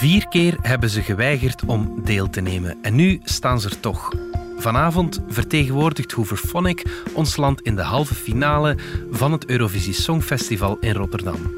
Vier 0.00 0.28
keer 0.28 0.56
hebben 0.62 0.90
ze 0.90 1.02
geweigerd 1.02 1.64
om 1.64 1.94
deel 2.04 2.30
te 2.30 2.40
nemen 2.40 2.78
en 2.82 2.94
nu 2.94 3.20
staan 3.24 3.60
ze 3.60 3.68
er 3.68 3.80
toch. 3.80 4.12
Vanavond 4.56 5.22
vertegenwoordigt 5.28 6.12
Hooverphonic 6.12 7.02
ons 7.14 7.36
land 7.36 7.60
in 7.60 7.76
de 7.76 7.82
halve 7.82 8.14
finale 8.14 8.76
van 9.10 9.32
het 9.32 9.46
Eurovisie 9.46 9.92
Songfestival 9.92 10.76
in 10.80 10.94
Rotterdam. 10.94 11.54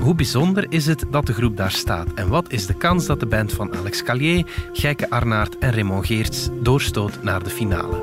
Hoe 0.00 0.14
bijzonder 0.14 0.66
is 0.68 0.86
het 0.86 1.04
dat 1.10 1.26
de 1.26 1.32
groep 1.32 1.56
daar 1.56 1.70
staat 1.70 2.14
en 2.14 2.28
wat 2.28 2.52
is 2.52 2.66
de 2.66 2.74
kans 2.74 3.06
dat 3.06 3.20
de 3.20 3.26
band 3.26 3.52
van 3.52 3.76
Alex 3.76 4.02
Callier, 4.02 4.46
Geike 4.72 5.10
Arnaert 5.10 5.58
en 5.58 5.72
Raymond 5.72 6.06
Geerts 6.06 6.48
doorstoot 6.62 7.22
naar 7.22 7.42
de 7.42 7.50
finale? 7.50 8.02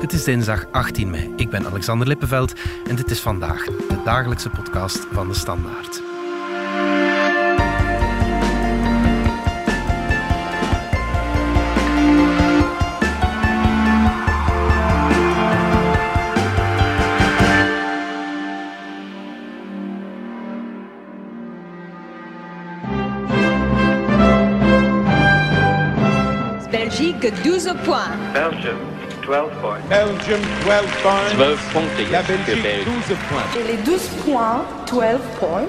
Het 0.00 0.12
is 0.12 0.24
dinsdag 0.24 0.66
18 0.72 1.10
mei. 1.10 1.32
Ik 1.36 1.50
ben 1.50 1.66
Alexander 1.66 2.06
Lippenveld 2.06 2.52
en 2.88 2.96
dit 2.96 3.10
is 3.10 3.20
vandaag 3.20 3.64
de 3.64 4.00
dagelijkse 4.04 4.50
podcast 4.50 5.06
van 5.12 5.28
de 5.28 5.34
Standaard. 5.34 6.07
Points. 27.84 28.08
Belgium, 28.32 28.78
12 29.22 29.50
points. 29.60 29.82
Belgium 29.88 30.40
12 30.64 30.86
points. 31.02 31.36
12 31.36 31.58
punten 31.72 32.10
La 32.10 32.22
Belgique 32.22 32.62
Belgien. 32.62 32.84
12 32.84 33.16
points. 33.28 33.60
Et 33.60 33.64
les 33.64 33.76
12 33.84 34.08
points, 34.24 34.64
12 34.86 35.20
points 35.38 35.66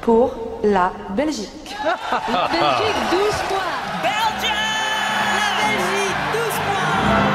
pour 0.00 0.60
la 0.62 0.92
Belgique. 1.16 1.74
La 1.84 2.48
Belgique 2.48 2.96
12 3.10 3.20
points. 3.48 3.76
Belgium 4.02 4.56
La 5.36 5.48
Belgique 5.62 6.20
12 6.32 6.60
points. 6.66 7.26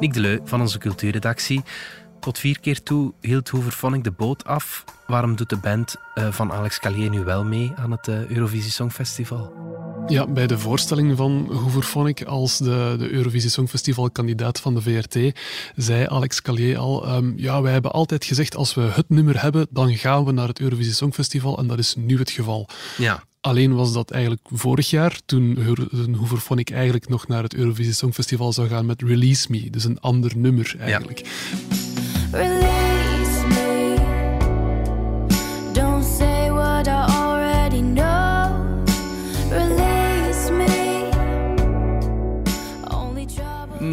Nick 0.00 0.12
Deleu 0.14 0.40
van 0.44 0.60
onze 0.60 0.78
cultuurredactie. 0.78 1.62
Tot 2.20 2.38
vier 2.38 2.60
keer 2.60 2.82
toe 2.82 3.12
hield 3.20 3.48
Hooverphonic 3.48 4.04
de 4.04 4.10
boot 4.10 4.44
af. 4.44 4.84
Waarom 5.06 5.36
doet 5.36 5.48
de 5.48 5.56
band 5.56 5.96
eh, 6.14 6.32
van 6.32 6.52
Alex 6.52 6.78
Callier 6.78 7.10
nu 7.10 7.24
wel 7.24 7.44
mee 7.44 7.72
aan 7.76 7.90
het 7.90 8.08
eh, 8.08 8.26
Eurovisie 8.26 8.70
Songfestival? 8.70 9.52
Ja, 10.06 10.26
bij 10.26 10.46
de 10.46 10.58
voorstelling 10.58 11.16
van 11.16 11.48
Hooverphonic 11.52 12.24
als 12.24 12.58
de, 12.58 12.94
de 12.98 13.10
Eurovisie 13.10 13.50
Songfestival-kandidaat 13.50 14.60
van 14.60 14.74
de 14.74 14.80
VRT 14.80 15.40
zei 15.76 16.06
Alex 16.06 16.42
Callier 16.42 16.78
al, 16.78 17.06
ehm, 17.06 17.32
ja, 17.36 17.62
wij 17.62 17.72
hebben 17.72 17.92
altijd 17.92 18.24
gezegd 18.24 18.56
als 18.56 18.74
we 18.74 18.80
het 18.80 19.08
nummer 19.08 19.42
hebben, 19.42 19.66
dan 19.70 19.96
gaan 19.96 20.24
we 20.24 20.32
naar 20.32 20.48
het 20.48 20.60
Eurovisie 20.60 20.94
Songfestival 20.94 21.58
en 21.58 21.66
dat 21.66 21.78
is 21.78 21.94
nu 21.94 22.18
het 22.18 22.30
geval. 22.30 22.68
Ja, 22.96 23.22
Alleen 23.40 23.74
was 23.74 23.92
dat 23.92 24.10
eigenlijk 24.10 24.42
vorig 24.52 24.90
jaar, 24.90 25.20
toen 25.26 25.58
Hooverphonic 26.18 26.70
eigenlijk 26.70 27.08
nog 27.08 27.26
naar 27.26 27.42
het 27.42 27.54
Eurovisie 27.54 27.94
Songfestival 27.94 28.52
zou 28.52 28.68
gaan 28.68 28.86
met 28.86 29.02
Release 29.02 29.46
Me, 29.50 29.70
dus 29.70 29.84
een 29.84 30.00
ander 30.00 30.32
nummer 30.36 30.74
eigenlijk. 30.78 31.18
Release 31.18 31.79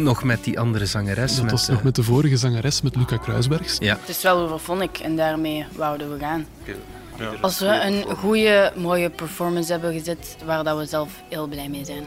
nog 0.08 0.22
met 0.22 0.44
die 0.44 0.60
andere 0.60 0.86
zangeres. 0.86 1.34
Dat 1.34 1.42
met, 1.42 1.50
was 1.50 1.68
eh, 1.68 1.74
nog 1.74 1.82
met 1.82 1.94
de 1.94 2.02
vorige 2.02 2.36
zangeres, 2.36 2.82
met 2.82 2.96
Luca 2.96 3.16
Kruisbergs. 3.16 3.76
Ja, 3.78 3.96
Het 4.00 4.08
is 4.08 4.22
wel 4.22 4.38
overvonic 4.38 4.98
en 4.98 5.16
daarmee 5.16 5.66
wouden 5.76 6.12
we 6.12 6.18
gaan. 6.18 6.46
Als 7.40 7.58
we 7.58 7.80
een 7.82 8.16
goede, 8.16 8.72
mooie 8.76 9.10
performance 9.10 9.72
hebben 9.72 9.92
gezet 9.92 10.36
waar 10.44 10.64
dat 10.64 10.78
we 10.78 10.86
zelf 10.86 11.22
heel 11.28 11.46
blij 11.46 11.68
mee 11.68 11.84
zijn. 11.84 12.04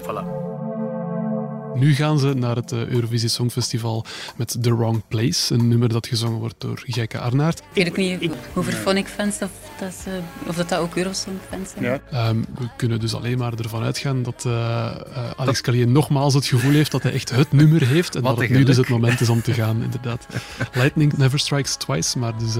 Nu 1.81 1.95
gaan 1.95 2.19
ze 2.19 2.33
naar 2.33 2.55
het 2.55 2.71
eh, 2.71 2.85
Eurovisie 2.87 3.29
Songfestival 3.29 4.05
met 4.35 4.57
The 4.63 4.75
Wrong 4.75 5.01
Place, 5.07 5.53
een 5.53 5.67
nummer 5.67 5.89
dat 5.89 6.07
gezongen 6.07 6.39
wordt 6.39 6.55
door 6.57 6.83
Geike 6.85 7.19
Arnaert. 7.19 7.59
Ik 7.59 7.83
weet 7.83 7.87
ook 7.89 7.97
niet 7.97 8.31
hoeveel 8.53 8.73
Phonic-fans 8.73 9.37
of, 9.41 9.49
dat 9.79 9.93
ze- 10.03 10.19
of 10.47 10.55
dat, 10.55 10.69
dat 10.69 10.79
ook 10.79 10.95
Eurosong-fans 10.95 11.69
zijn. 11.69 11.83
Ja. 11.83 11.99
Ehm, 12.11 12.35
we 12.59 12.69
kunnen 12.77 12.99
dus 12.99 13.13
alleen 13.13 13.37
maar 13.37 13.53
ervan 13.53 13.83
uitgaan 13.83 14.23
dat 14.23 14.43
eh, 14.45 14.85
eh, 14.85 15.29
Alex 15.35 15.61
Callier 15.61 15.87
nogmaals 15.87 16.33
het 16.33 16.45
gevoel 16.45 16.71
heeft 16.71 16.91
dat 16.91 17.03
hij 17.03 17.13
echt 17.13 17.29
het 17.29 17.51
nummer 17.51 17.87
heeft 17.87 18.15
en 18.15 18.21
Wat 18.21 18.35
dat 18.35 18.43
het 18.47 18.57
nu 18.57 18.63
dus 18.63 18.77
het 18.77 18.89
moment 18.89 19.21
is 19.21 19.29
om 19.29 19.41
te 19.41 19.53
gaan, 19.53 19.83
inderdaad. 19.83 20.27
Lightning 20.73 21.17
never 21.17 21.39
strikes 21.39 21.75
twice, 21.75 22.19
maar 22.19 22.37
dus... 22.37 22.55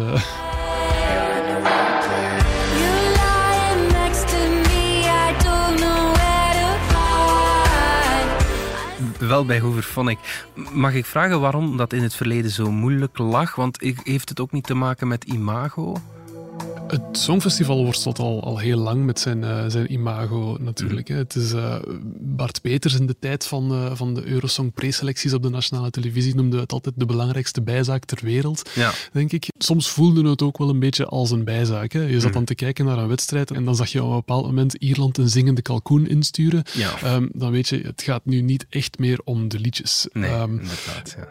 wel 9.31 9.45
bij 9.45 9.59
Hooverphonic. 9.59 10.47
Mag 10.73 10.93
ik 10.93 11.05
vragen 11.05 11.39
waarom 11.39 11.77
dat 11.77 11.93
in 11.93 12.03
het 12.03 12.15
verleden 12.15 12.51
zo 12.51 12.71
moeilijk 12.71 13.17
lag? 13.17 13.55
Want 13.55 13.95
heeft 14.03 14.29
het 14.29 14.39
ook 14.39 14.51
niet 14.51 14.63
te 14.63 14.73
maken 14.73 15.07
met 15.07 15.23
imago? 15.23 15.95
Het 16.91 17.17
Songfestival 17.17 17.83
worstelt 17.83 18.19
al, 18.19 18.43
al 18.43 18.57
heel 18.57 18.77
lang 18.77 19.05
met 19.05 19.19
zijn, 19.19 19.43
eh, 19.43 19.63
zijn 19.67 19.91
imago 19.93 20.57
natuurlijk. 20.59 21.07
hè. 21.07 21.15
Het 21.15 21.35
is 21.35 21.51
eh, 21.53 21.75
Bart 22.19 22.61
Peters 22.61 22.93
in 22.99 23.05
de 23.05 23.15
tijd 23.19 23.45
van, 23.47 23.71
eh, 23.71 23.91
van 23.95 24.13
de 24.13 24.25
Eurosong 24.25 24.73
preselecties 24.73 25.33
op 25.33 25.43
de 25.43 25.49
nationale 25.49 25.89
televisie 25.89 26.35
noemde 26.35 26.59
het 26.59 26.71
altijd 26.71 26.95
de 26.97 27.05
belangrijkste 27.05 27.61
bijzaak 27.61 28.05
ter 28.05 28.17
wereld, 28.21 28.69
Ja. 28.75 28.91
denk 29.11 29.31
ik. 29.31 29.47
Soms 29.57 29.89
voelde 29.89 30.29
het 30.29 30.41
ook 30.41 30.57
wel 30.57 30.69
een 30.69 30.79
beetje 30.79 31.05
als 31.05 31.31
een 31.31 31.43
bijzaak. 31.43 31.91
Hè. 31.91 32.01
Je 32.01 32.19
zat 32.19 32.33
dan 32.33 32.45
te 32.45 32.55
kijken 32.55 32.85
naar 32.85 32.97
een 32.97 33.07
wedstrijd 33.07 33.51
en 33.51 33.65
dan 33.65 33.75
zag 33.75 33.89
je 33.91 34.03
op 34.03 34.09
een 34.09 34.15
bepaald 34.15 34.45
moment 34.45 34.73
Ierland 34.73 35.17
een 35.17 35.29
zingende 35.29 35.61
kalkoen 35.61 36.07
insturen. 36.07 36.63
Ja. 36.73 37.01
Ehm, 37.03 37.27
dan 37.33 37.51
weet 37.51 37.67
je, 37.67 37.77
het 37.79 38.01
gaat 38.01 38.25
nu 38.25 38.41
niet 38.41 38.65
echt 38.69 38.99
meer 38.99 39.19
om 39.23 39.47
de 39.47 39.59
liedjes. 39.59 40.07
Nee, 40.13 40.29
Ehm, 40.29 40.49
inderdaad. 40.49 41.15
Ja. 41.17 41.27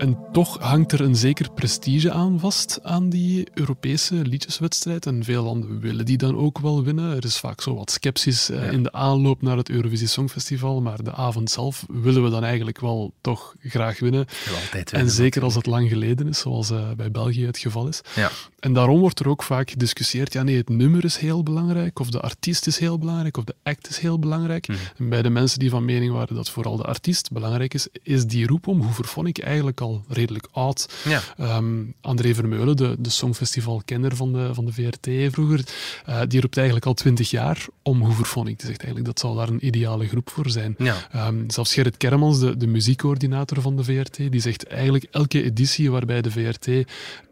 En 0.00 0.18
toch 0.32 0.58
hangt 0.58 0.92
er 0.92 1.00
een 1.00 1.16
zeker 1.16 1.52
prestige 1.52 2.12
aan 2.12 2.38
vast 2.38 2.78
aan 2.82 3.08
die 3.08 3.46
Europese 3.54 4.14
liedjeswedstrijd. 4.14 5.06
En 5.06 5.24
veel 5.24 5.42
landen 5.42 5.80
willen 5.80 6.04
die 6.04 6.16
dan 6.16 6.36
ook 6.36 6.58
wel 6.58 6.84
winnen. 6.84 7.16
Er 7.16 7.24
is 7.24 7.38
vaak 7.38 7.60
zo 7.60 7.74
wat 7.74 7.90
sceptisch 7.90 8.50
eh, 8.50 8.72
in 8.72 8.82
de 8.82 8.92
aanloop 8.92 9.42
naar 9.42 9.56
het 9.56 9.70
Eurovisie 9.70 10.06
Songfestival. 10.06 10.80
Maar 10.80 11.02
de 11.02 11.12
avond 11.12 11.50
zelf 11.50 11.84
willen 11.88 12.24
we 12.24 12.30
dan 12.30 12.44
eigenlijk 12.44 12.80
wel 12.80 13.14
toch 13.20 13.54
graag 13.62 13.98
winnen. 13.98 14.26
Altijd 14.62 14.90
En 14.90 14.96
winnen, 14.96 15.14
zeker 15.14 15.42
als 15.42 15.54
het 15.54 15.66
lang 15.66 15.88
geleden 15.88 16.28
is, 16.28 16.38
zoals 16.38 16.70
eh, 16.70 16.90
bij 16.96 17.10
België 17.10 17.46
het 17.46 17.58
geval 17.58 17.88
is. 17.88 18.00
Ja. 18.14 18.30
En 18.58 18.72
daarom 18.72 19.00
wordt 19.00 19.20
er 19.20 19.28
ook 19.28 19.42
vaak 19.42 19.70
gediscussieerd, 19.70 20.32
ja 20.32 20.42
nee, 20.42 20.56
het 20.56 20.68
nummer 20.68 21.04
is 21.04 21.16
heel 21.16 21.42
belangrijk, 21.42 21.98
of 21.98 22.10
de 22.10 22.20
artiest 22.20 22.66
is 22.66 22.78
heel 22.78 22.98
belangrijk, 22.98 23.36
of 23.36 23.44
de 23.44 23.54
act 23.62 23.88
is 23.88 23.98
heel 23.98 24.18
belangrijk. 24.18 24.68
Mhm. 24.68 24.78
En 24.96 25.08
bij 25.08 25.22
de 25.22 25.30
mensen 25.30 25.58
die 25.58 25.70
van 25.70 25.84
mening 25.84 26.12
waren 26.12 26.34
dat 26.34 26.50
vooral 26.50 26.76
de 26.76 26.84
artiest 26.84 27.32
belangrijk 27.32 27.74
is, 27.74 27.88
is 28.02 28.24
die 28.24 28.46
roep 28.46 28.66
om 28.66 28.80
Hooverphonic 28.80 29.38
eigenlijk 29.38 29.80
al 29.80 29.89
redelijk 30.08 30.48
oud. 30.52 30.88
Ja. 31.04 31.20
Ehm, 31.36 31.82
André 32.00 32.34
Vermeulen, 32.34 32.76
de, 32.76 32.96
de 32.98 33.10
songfestivalkenner 33.10 34.16
van 34.16 34.32
de, 34.32 34.54
van 34.54 34.64
de 34.64 34.72
VRT 34.72 35.32
vroeger, 35.32 35.64
eh, 36.06 36.20
die 36.28 36.40
roept 36.40 36.56
eigenlijk 36.56 36.86
al 36.86 36.94
twintig 36.94 37.30
jaar 37.30 37.66
om 37.82 38.02
Hooverphonic. 38.02 38.58
Die 38.58 38.66
zegt 38.66 38.82
eigenlijk 38.82 39.06
dat 39.06 39.18
zal 39.18 39.34
daar 39.34 39.48
een 39.48 39.66
ideale 39.66 40.08
groep 40.08 40.30
voor 40.30 40.50
zijn. 40.50 40.74
Ja. 40.78 40.96
Ehm, 41.12 41.34
zelfs 41.46 41.74
Gerrit 41.74 41.96
Kermans, 41.96 42.40
de, 42.40 42.56
de 42.56 42.66
muziekcoördinator 42.66 43.60
van 43.60 43.76
de 43.76 43.84
VRT, 43.84 44.16
die 44.16 44.40
zegt 44.40 44.66
eigenlijk 44.66 45.06
elke 45.10 45.42
editie 45.42 45.90
waarbij 45.90 46.22
de 46.22 46.30
VRT 46.30 46.66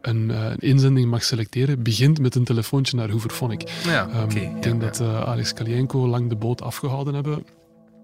een, 0.01 0.31
eh, 0.31 0.43
een 0.43 0.59
inzending 0.59 1.09
mag 1.09 1.23
selecteren, 1.23 1.83
begint 1.83 2.19
met 2.19 2.35
een 2.35 2.43
telefoontje 2.43 2.97
naar 2.97 3.09
Hooverphonic. 3.09 3.71
Ja, 3.85 4.07
Ehm, 4.09 4.37
ik 4.37 4.63
denk 4.63 4.81
dat 4.81 4.99
eh, 4.99 5.21
Alex 5.21 5.53
Kalienko 5.53 6.07
lang 6.07 6.29
de 6.29 6.35
boot 6.35 6.61
afgehouden 6.61 7.13
hebben. 7.13 7.45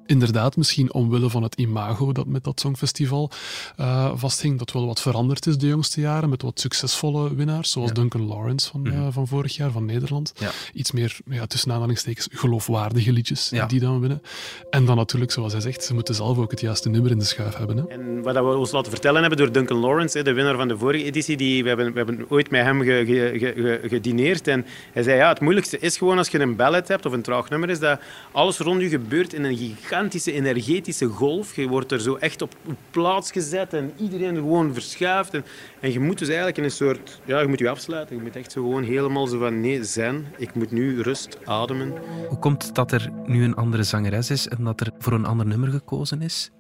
Inderdaad, 0.05 0.57
misschien 0.57 0.93
omwille 0.93 1.29
van 1.29 1.43
het 1.43 1.55
imago 1.55 2.11
dat 2.11 2.25
met 2.25 2.43
dat 2.43 2.59
songfestival 2.59 3.31
eh, 3.77 4.11
vasthing, 4.16 4.59
dat 4.59 4.71
wel 4.71 4.85
wat 4.85 5.01
veranderd 5.01 5.45
is 5.47 5.57
de 5.57 5.67
jongste 5.67 6.01
jaren, 6.01 6.29
met 6.29 6.41
wat 6.41 6.59
succesvolle 6.59 7.35
winnaars, 7.35 7.72
zoals 7.72 7.93
Duncan 7.93 8.25
Lawrence 8.28 8.69
van, 8.72 8.85
eh, 8.91 9.07
van 9.09 9.28
vorig 9.28 9.55
jaar, 9.55 9.72
van 9.72 9.85
Nederland. 9.85 10.34
Mhm. 10.35 10.43
Ja. 10.43 10.52
Iets 10.73 10.91
meer, 10.91 11.17
ja, 11.29 11.46
tussen 11.46 11.72
aanhalingstekens, 11.72 12.28
geloofwaardige 12.31 13.11
liedjes 13.11 13.49
Ja. 13.49 13.66
die 13.66 13.79
dan 13.79 13.99
winnen. 13.99 14.22
En 14.69 14.85
dan 14.85 14.96
natuurlijk, 14.96 15.31
zoals 15.31 15.52
hij 15.52 15.61
zegt, 15.61 15.84
ze 15.84 15.93
moeten 15.93 16.16
zelf 16.16 16.37
ook 16.37 16.51
het 16.51 16.61
juiste 16.61 16.90
nummer 16.90 17.11
in 17.11 17.19
de 17.19 17.25
schuif 17.25 17.55
hebben. 17.55 17.78
Hè. 17.78 17.84
En 17.87 18.22
wat 18.22 18.34
we 18.35 18.41
ons 18.55 18.72
laten 18.72 18.91
vertellen 18.91 19.19
hebben 19.22 19.40
door 19.40 19.51
Duncan 19.51 19.78
Lawrence, 19.78 20.17
hè, 20.17 20.23
de 20.23 20.34
winnaar 20.34 20.55
van 20.55 20.67
de 20.67 20.78
vorige 20.78 21.03
editie, 21.03 21.37
die, 21.37 21.61
we, 21.63 21.67
hebben, 21.67 21.91
we 21.91 21.97
hebben 21.97 22.25
ooit 22.29 22.49
met 22.51 22.61
hem 22.63 22.81
ge- 22.81 23.03
ge- 23.05 23.31
ge- 23.40 23.53
ge- 23.55 23.90
gedineerd. 23.90 24.47
En 24.47 24.66
hij 24.93 25.03
zei, 25.03 25.17
ja, 25.17 25.29
het 25.29 25.40
moeilijkste 25.40 25.79
is 25.79 25.97
gewoon 25.97 26.17
als 26.17 26.28
je 26.29 26.40
een 26.40 26.55
ballad 26.55 26.87
hebt 26.87 27.05
of 27.05 27.13
een 27.13 27.22
traag 27.22 27.49
nummer, 27.49 27.69
is 27.69 27.79
dat 27.79 27.99
alles 28.31 28.58
rond 28.58 28.81
je 28.81 28.90
gebeurt 28.90 29.34
in 29.34 29.43
een 29.43 29.58
gigantische 29.58 29.93
energetische 30.26 31.06
golf. 31.06 31.56
Je 31.56 31.68
wordt 31.68 31.92
er 31.92 32.02
zo 32.02 32.16
echt 32.16 32.42
op 32.42 32.56
plaats 32.92 33.32
gezet 33.32 33.74
en 33.74 33.94
iedereen 33.97 34.36
gewoon 34.36 34.74
verschuift. 34.74 35.34
En, 35.34 35.46
en 35.80 35.92
je 35.92 36.00
moet 36.00 36.18
dus 36.18 36.28
eigenlijk 36.28 36.58
in 36.58 36.64
een 36.64 36.72
soort... 36.72 37.22
Ja, 37.26 37.40
je 37.40 37.47
moet 37.47 37.59
je 37.59 37.70
afsluiten. 37.70 38.16
Je 38.16 38.22
moet 38.22 38.36
echt 38.36 38.52
zo 38.52 38.62
gewoon 38.62 38.84
helemaal 38.84 39.28
zo 39.28 39.40
van, 39.40 39.62
nee, 39.62 39.84
zen. 39.84 40.26
Ik 40.38 40.53
moet 40.56 40.72
nu 40.72 41.02
rust 41.02 41.38
ademen. 41.46 41.94
Hoe 42.28 42.40
komt 42.40 42.64
het 42.64 42.76
dat 42.76 42.92
er 42.92 43.12
nu 43.26 43.44
een 43.44 43.56
andere 43.56 43.84
zangeres 43.84 44.30
is 44.30 44.47
en 44.47 44.64
dat 44.64 44.82
er 44.82 44.92
voor 45.00 45.14
een 45.14 45.26
ander 45.26 45.46
nummer 45.46 45.70
gekozen 45.70 46.22
is? 46.22 46.52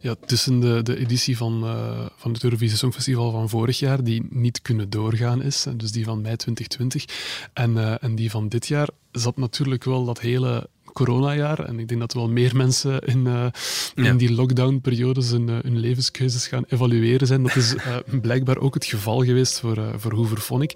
Ja, 0.00 0.14
tussen 0.26 0.60
de, 0.60 0.82
de 0.82 0.96
editie 0.96 1.36
van, 1.36 1.62
eh, 1.64 2.06
van 2.16 2.32
het 2.32 2.44
Eurovisie 2.44 2.76
Songfestival 2.76 3.30
van 3.30 3.48
vorig 3.48 3.78
jaar, 3.78 4.04
die 4.04 4.26
niet 4.30 4.62
kunnen 4.62 4.90
doorgaan 4.90 5.42
is, 5.42 5.66
en 5.66 5.76
dus 5.76 5.92
die 5.92 6.04
van 6.04 6.20
mei 6.20 6.36
2020, 6.36 7.04
en, 7.52 7.78
eh, 7.78 7.94
en 8.00 8.14
die 8.14 8.30
van 8.30 8.48
dit 8.48 8.66
jaar, 8.66 8.88
zat 9.12 9.36
natuurlijk 9.36 9.84
wel 9.84 10.04
dat 10.04 10.20
hele 10.20 10.68
coronajaar. 10.92 11.58
En 11.58 11.78
ik 11.78 11.88
denk 11.88 12.00
dat 12.00 12.12
wel 12.12 12.28
meer 12.28 12.56
mensen 12.56 13.00
in, 13.00 13.26
eh, 13.26 13.46
in 13.94 14.04
Ja. 14.04 14.12
die 14.12 14.32
lockdown-periodes 14.32 15.30
hun, 15.30 15.48
eh, 15.48 15.56
hun 15.62 15.78
levenskeuzes 15.78 16.46
gaan 16.46 16.64
evalueren 16.68 17.26
zijn. 17.26 17.42
Dat 17.42 17.56
is 17.56 17.74
eh, 17.74 17.96
blijkbaar 18.20 18.58
ook 18.58 18.74
het 18.74 18.84
geval 18.84 19.24
geweest 19.24 19.60
voor, 19.60 19.78
uh, 19.78 19.88
voor 19.96 20.12
Hooverphonic. 20.12 20.70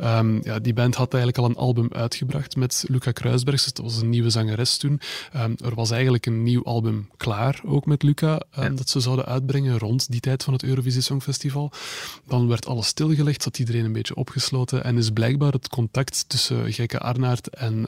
Um, 0.00 0.40
ja, 0.42 0.58
die 0.58 0.72
band 0.72 0.94
had 0.94 1.14
eigenlijk 1.14 1.44
al 1.44 1.50
een 1.50 1.56
album 1.56 1.88
uitgebracht 1.92 2.56
met 2.56 2.84
Luca 2.88 3.10
Kruisbergs. 3.12 3.72
Dat 3.72 3.84
was 3.84 4.00
een 4.00 4.08
nieuwe 4.08 4.30
zangeres 4.30 4.76
toen. 4.76 5.00
Um, 5.36 5.54
er 5.64 5.74
was 5.74 5.90
eigenlijk 5.90 6.26
een 6.26 6.42
nieuw 6.42 6.64
album 6.64 7.08
klaar, 7.16 7.60
ook 7.66 7.86
met 7.86 8.02
Luca, 8.02 8.32
um, 8.58 8.62
ja. 8.62 8.68
dat 8.68 8.88
ze 8.88 9.00
zouden 9.00 9.24
uitbrengen 9.24 9.78
rond 9.78 10.10
die 10.10 10.20
tijd 10.20 10.44
van 10.44 10.52
het 10.52 10.62
Eurovisie 10.62 11.00
Songfestival. 11.00 11.72
Dan 12.26 12.48
werd 12.48 12.66
alles 12.66 12.86
stilgelegd, 12.86 13.42
zat 13.42 13.58
iedereen 13.58 13.84
een 13.84 13.92
beetje 13.92 14.14
opgesloten 14.14 14.84
en 14.84 14.96
is 14.96 15.10
blijkbaar 15.10 15.52
het 15.52 15.68
contact 15.68 16.24
tussen 16.28 16.72
Geike 16.72 16.98
Arnaert 16.98 17.48
en 17.48 17.86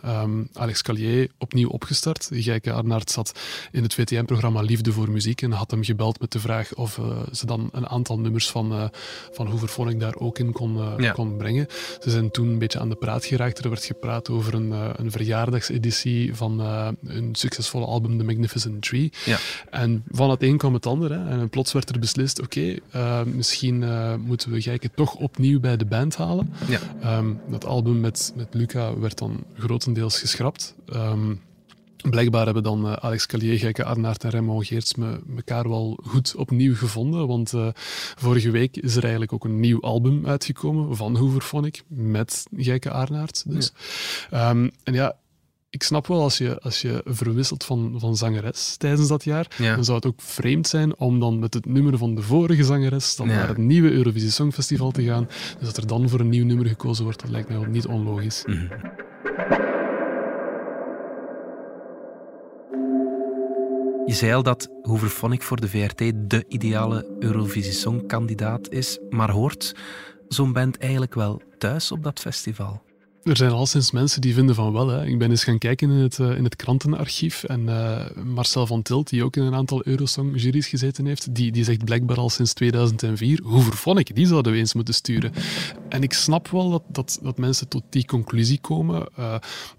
Alex 0.52 0.82
Callier 0.82 1.30
opnieuw 1.38 1.68
opgestart. 1.72 2.28
Geike 2.32 2.72
Arnaert 2.72 3.10
zat 3.10 3.40
in 3.72 3.82
het 3.82 3.94
VTM-programma 3.94 4.60
Liefde 4.60 4.92
voor 4.92 5.10
Muziek 5.10 5.42
en 5.42 5.52
had 5.52 5.70
hem 5.70 5.84
gebeld 5.84 6.20
met 6.20 6.32
de 6.32 6.40
vraag 6.40 6.74
of 6.74 6.98
uh, 6.98 7.18
ze 7.32 7.46
dan 7.46 7.68
een 7.72 7.88
aantal 7.88 8.18
nummers 8.18 8.50
van, 8.50 8.72
uh, 8.72 8.84
van 9.32 9.98
daar 9.98 10.16
ook 10.16 10.38
in 10.38 10.52
kon, 10.52 10.78
ja. 10.98 11.12
kon 11.12 11.36
brengen. 11.36 11.66
Ze 12.00 12.10
zijn 12.10 12.30
toen 12.30 12.48
een 12.48 12.58
beetje 12.58 12.78
aan 12.78 12.88
de 12.88 12.94
praat 12.94 13.24
geraakt. 13.24 13.58
Er 13.58 13.68
werd 13.68 13.84
gepraat 13.84 14.30
over 14.30 14.54
een, 14.54 14.70
een 15.00 15.10
verjaardagseditie 15.10 16.34
van 16.34 16.60
een 17.04 17.34
succesvolle 17.34 17.86
album 17.86 18.18
The 18.18 18.24
Magnificent 18.24 18.82
Tree. 18.82 19.12
Ja. 19.24 19.38
En 19.70 20.04
van 20.10 20.30
het 20.30 20.42
een 20.42 20.56
kwam 20.56 20.74
het 20.74 20.86
ander. 20.86 21.10
Hè. 21.12 21.40
En 21.40 21.48
plots 21.48 21.72
werd 21.72 21.88
er 21.88 21.98
beslist, 21.98 22.40
oké, 22.40 22.78
okay, 22.92 23.24
misschien 23.24 23.84
moeten 24.20 24.50
we 24.50 24.60
Geike 24.60 24.90
toch 24.94 25.14
opnieuw 25.14 25.60
bij 25.60 25.76
de 25.76 25.84
band 25.84 26.16
halen. 26.16 26.52
Ja. 26.68 27.18
Um, 27.18 27.40
dat 27.48 27.64
album 27.64 28.00
met, 28.00 28.32
met 28.36 28.48
Luca 28.50 28.98
werd 28.98 29.18
dan 29.18 29.44
grotendeels 29.58 30.18
geschrapt. 30.18 30.74
Um, 30.94 31.40
Blijkbaar 32.10 32.44
hebben 32.44 32.62
dan 32.62 32.86
uh, 32.86 32.92
Alex 32.92 33.26
Callier, 33.26 33.58
Geike 33.58 33.84
Arnaert 33.84 34.24
en 34.24 34.30
Raymond 34.30 34.66
Geerts 34.66 34.94
me, 34.94 35.20
elkaar 35.36 35.68
wel 35.68 35.98
goed 36.06 36.34
opnieuw 36.36 36.74
gevonden. 36.74 37.26
Want 37.26 37.52
uh, 37.52 37.68
vorige 38.16 38.50
week 38.50 38.76
is 38.76 38.96
er 38.96 39.02
eigenlijk 39.02 39.32
ook 39.32 39.44
een 39.44 39.60
nieuw 39.60 39.80
album 39.80 40.26
uitgekomen 40.26 40.96
van 40.96 41.16
Hooverphonic 41.16 41.82
met 41.88 42.46
Geike 42.56 42.90
Arnaert. 42.90 43.44
Dus. 43.46 43.72
Ja. 44.30 44.50
Um, 44.50 44.70
en 44.84 44.94
ja, 44.94 45.16
ik 45.70 45.82
snap 45.82 46.06
wel 46.06 46.22
als 46.22 46.38
je, 46.38 46.60
als 46.60 46.80
je 46.80 47.00
verwisselt 47.04 47.64
van, 47.64 47.94
van 47.96 48.16
zangeres 48.16 48.76
tijdens 48.76 49.08
dat 49.08 49.24
jaar, 49.24 49.46
ja. 49.58 49.74
dan 49.74 49.84
zou 49.84 49.96
het 49.96 50.06
ook 50.06 50.20
vreemd 50.20 50.68
zijn 50.68 50.98
om 50.98 51.20
dan 51.20 51.38
met 51.38 51.54
het 51.54 51.66
nummer 51.66 51.98
van 51.98 52.14
de 52.14 52.22
vorige 52.22 52.64
zangeres 52.64 53.16
dan 53.16 53.28
Ja. 53.28 53.34
naar 53.34 53.48
het 53.48 53.56
nieuwe 53.56 53.90
Eurovisie 53.90 54.30
Songfestival 54.30 54.90
te 54.90 55.02
gaan. 55.04 55.28
Dus 55.58 55.66
dat 55.66 55.76
er 55.76 55.86
dan 55.86 56.08
voor 56.08 56.20
een 56.20 56.28
nieuw 56.28 56.44
nummer 56.44 56.66
gekozen 56.66 57.04
wordt, 57.04 57.20
dat 57.20 57.30
lijkt 57.30 57.48
mij 57.48 57.58
wel 57.58 57.68
niet 57.68 57.86
onlogisch. 57.86 58.42
Mhm. 58.46 58.66
Je 64.06 64.14
zei 64.14 64.32
al 64.32 64.42
dat 64.42 64.68
Hooverphonic 64.82 65.42
voor 65.42 65.60
de 65.60 65.68
VRT 65.68 66.12
de 66.30 66.44
ideale 66.48 67.16
Eurovisie 67.18 67.72
Songkandidaat 67.72 68.70
is, 68.70 68.98
maar 69.10 69.30
hoort 69.30 69.74
zo'n 70.28 70.52
band 70.52 70.78
eigenlijk 70.78 71.14
wel 71.14 71.42
thuis 71.58 71.92
op 71.92 72.02
dat 72.02 72.20
festival? 72.20 72.82
Er 73.22 73.36
zijn 73.36 73.50
al 73.50 73.66
sinds 73.66 73.90
mensen 73.90 74.20
die 74.20 74.34
vinden 74.34 74.54
van 74.54 74.72
wel. 74.72 74.88
Hè. 74.88 75.06
Ik 75.06 75.18
ben 75.18 75.30
eens 75.30 75.44
gaan 75.44 75.58
kijken 75.58 75.90
in 75.90 75.96
het, 75.96 76.18
uh, 76.18 76.36
in 76.36 76.44
het 76.44 76.56
krantenarchief 76.56 77.44
en 77.44 77.60
uh, 77.60 78.24
Marcel 78.24 78.66
van 78.66 78.82
Tilt, 78.82 79.08
die 79.08 79.24
ook 79.24 79.36
in 79.36 79.42
een 79.42 79.54
aantal 79.54 79.86
Eurosong-juries 79.86 80.66
gezeten 80.66 81.06
heeft, 81.06 81.34
die, 81.34 81.52
die 81.52 81.64
zegt 81.64 81.84
blijkbaar 81.84 82.16
al 82.16 82.30
sinds 82.30 82.52
2004, 82.52 83.40
Hooverphonic, 83.42 84.14
die 84.14 84.26
zouden 84.26 84.52
we 84.52 84.58
eens 84.58 84.74
moeten 84.74 84.94
sturen. 84.94 85.32
En 85.92 86.02
ik 86.02 86.12
snap 86.12 86.48
wel 86.48 86.70
dat, 86.70 86.82
dat, 86.88 87.18
dat 87.22 87.38
mensen 87.38 87.68
tot 87.68 87.82
die 87.88 88.04
conclusie 88.06 88.60
komen. 88.60 89.08
Uh, 89.18 89.34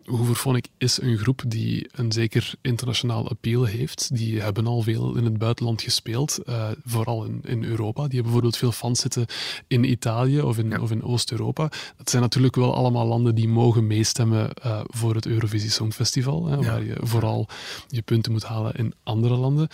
Hooverphonic 0.05 0.67
is 0.77 1.01
een 1.01 1.17
groep 1.17 1.41
die 1.47 1.89
een 1.91 2.11
zeker 2.11 2.53
internationaal 2.61 3.29
appeal 3.29 3.63
heeft. 3.63 4.15
Die 4.15 4.41
hebben 4.41 4.67
al 4.67 4.81
veel 4.81 5.15
in 5.15 5.23
het 5.23 5.37
buitenland 5.37 5.81
gespeeld, 5.81 6.39
uh, 6.49 6.67
vooral 6.85 7.25
in, 7.25 7.41
in 7.43 7.63
Europa. 7.63 7.93
Die 8.01 8.03
hebben 8.03 8.21
bijvoorbeeld 8.23 8.57
veel 8.57 8.71
fans 8.71 8.99
zitten 8.99 9.25
in 9.67 9.83
Italië 9.91 10.41
of 10.41 10.57
in, 10.57 10.69
Ja. 10.69 10.79
of 10.81 10.91
in 10.91 11.03
Oost-Europa. 11.03 11.71
Dat 11.97 12.09
zijn 12.09 12.21
natuurlijk 12.21 12.55
wel 12.55 12.75
allemaal 12.75 13.05
landen 13.07 13.35
die 13.35 13.47
mogen 13.47 13.87
meestemmen 13.87 14.49
uh, 14.65 14.81
voor 14.83 15.15
het 15.15 15.25
Eurovisie 15.25 15.69
Songfestival, 15.71 16.45
hè, 16.45 16.55
Ja. 16.55 16.61
waar 16.61 16.83
je 16.83 16.97
vooral 17.01 17.47
je 17.87 18.01
punten 18.01 18.31
moet 18.31 18.43
halen 18.43 18.73
in 18.73 18.93
andere 19.03 19.35
landen. 19.35 19.67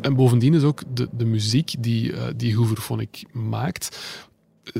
En 0.00 0.14
bovendien 0.14 0.54
is 0.54 0.62
ook 0.62 0.82
de, 0.94 1.08
de 1.12 1.24
muziek 1.24 1.74
die, 1.78 2.12
uh, 2.12 2.22
die 2.36 2.56
Hooverphonic 2.56 3.22
maakt, 3.32 3.98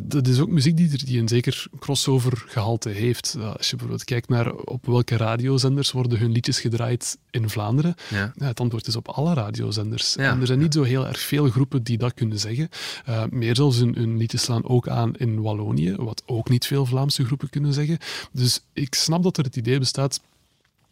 dat 0.04 0.26
is 0.26 0.40
ook 0.40 0.48
muziek 0.48 0.76
die, 0.76 1.04
die 1.04 1.20
een 1.20 1.28
zeker 1.28 1.66
crossover 1.78 2.44
gehalte 2.46 2.88
heeft. 2.88 3.36
Als 3.56 3.66
je 3.70 3.76
bijvoorbeeld 3.76 4.04
kijkt 4.04 4.28
naar 4.28 4.52
op 4.52 4.86
welke 4.86 5.16
radiozenders 5.16 5.92
worden 5.92 6.18
hun 6.18 6.32
liedjes 6.32 6.60
gedraaid 6.60 7.18
in 7.30 7.50
Vlaanderen, 7.50 7.94
Ja. 8.10 8.32
ja, 8.36 8.46
het 8.46 8.60
antwoord 8.60 8.86
is 8.86 8.96
op 8.96 9.08
alle 9.08 9.34
radiozenders. 9.34 10.14
Ja. 10.14 10.30
En 10.30 10.40
er 10.40 10.46
zijn 10.46 10.58
niet 10.58 10.74
zo 10.74 10.82
heel 10.82 11.06
erg 11.06 11.20
veel 11.20 11.48
groepen 11.48 11.82
die 11.82 11.98
dat 11.98 12.14
kunnen 12.14 12.38
zeggen. 12.38 12.68
Uh, 13.08 13.24
meer 13.30 13.56
zelfs 13.56 13.78
hun, 13.78 13.94
hun 13.94 14.16
liedjes 14.16 14.42
slaan 14.42 14.64
ook 14.64 14.88
aan 14.88 15.16
in 15.16 15.40
Wallonië, 15.40 15.94
wat 15.96 16.22
ook 16.26 16.48
niet 16.48 16.66
veel 16.66 16.86
Vlaamse 16.86 17.24
groepen 17.24 17.50
kunnen 17.50 17.72
zeggen. 17.72 17.98
Dus 18.32 18.64
ik 18.72 18.94
snap 18.94 19.22
dat 19.22 19.36
er 19.36 19.44
het 19.44 19.56
idee 19.56 19.78
bestaat 19.78 20.20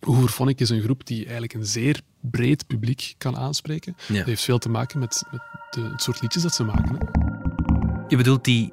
Hooverphonic 0.01 0.61
is 0.61 0.71
een 0.71 0.83
groep 0.83 1.07
die 1.07 1.23
eigenlijk 1.23 1.55
een 1.55 1.67
zeer 1.67 2.01
breed 2.21 2.67
publiek 2.67 3.15
kan 3.19 3.37
aanspreken. 3.37 3.97
Ja. 4.09 4.17
Dat 4.17 4.27
heeft 4.27 4.43
veel 4.43 4.59
te 4.59 4.69
maken 4.69 4.99
met, 4.99 5.23
met 5.31 5.41
de, 5.71 5.81
het 5.81 6.03
soort 6.03 6.21
liedjes 6.21 6.43
dat 6.43 6.55
ze 6.55 6.65
maken. 6.65 6.97
Hè. 6.99 7.29
Je 8.09 8.17
bedoelt 8.17 8.45
die 8.45 8.73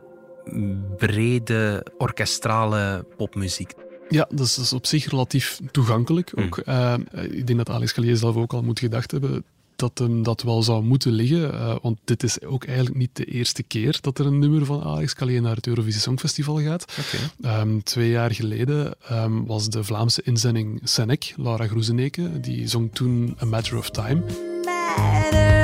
brede 0.97 1.85
orkestrale 1.97 3.05
popmuziek. 3.17 3.73
Ja, 4.09 4.27
dat 4.29 4.45
is, 4.45 4.55
dat 4.55 4.65
is 4.65 4.73
op 4.73 4.85
zich 4.85 5.09
relatief 5.09 5.59
toegankelijk 5.71 6.31
ook. 6.35 6.61
Uh, 6.65 6.93
ik 7.29 7.47
denk 7.47 7.57
dat 7.57 7.69
Alex 7.69 7.93
Callier 7.93 8.17
zelf 8.17 8.35
ook 8.35 8.53
al 8.53 8.61
moet 8.61 8.79
gedacht 8.79 9.11
hebben 9.11 9.43
dat 9.77 9.97
hem 9.97 10.23
dat 10.23 10.41
wel 10.41 10.63
zou 10.63 10.83
moeten 10.83 11.11
liggen. 11.11 11.53
Uh, 11.53 11.75
want 11.81 11.99
dit 12.03 12.23
is 12.23 12.41
ook 12.41 12.65
eigenlijk 12.65 12.97
niet 12.97 13.09
de 13.13 13.25
eerste 13.25 13.63
keer 13.63 13.97
dat 14.01 14.19
er 14.19 14.25
een 14.25 14.39
nummer 14.39 14.65
van 14.65 14.83
Alex 14.83 15.13
Callier 15.13 15.41
naar 15.41 15.55
het 15.55 15.67
Eurovisie 15.67 16.01
Songfestival 16.01 16.61
gaat. 16.61 16.85
Okay. 17.39 17.61
Um, 17.61 17.83
twee 17.83 18.09
jaar 18.09 18.33
geleden 18.33 18.93
um, 19.11 19.45
was 19.45 19.69
de 19.69 19.83
Vlaamse 19.83 20.21
inzending 20.23 20.81
Senek, 20.83 21.33
Laura 21.35 21.67
Groezeneke, 21.67 22.39
die 22.39 22.67
zong 22.67 22.89
toen 22.93 23.37
A 23.41 23.45
Matter 23.45 23.77
of 23.77 23.89
Time. 23.89 24.23
Matter 24.65 25.56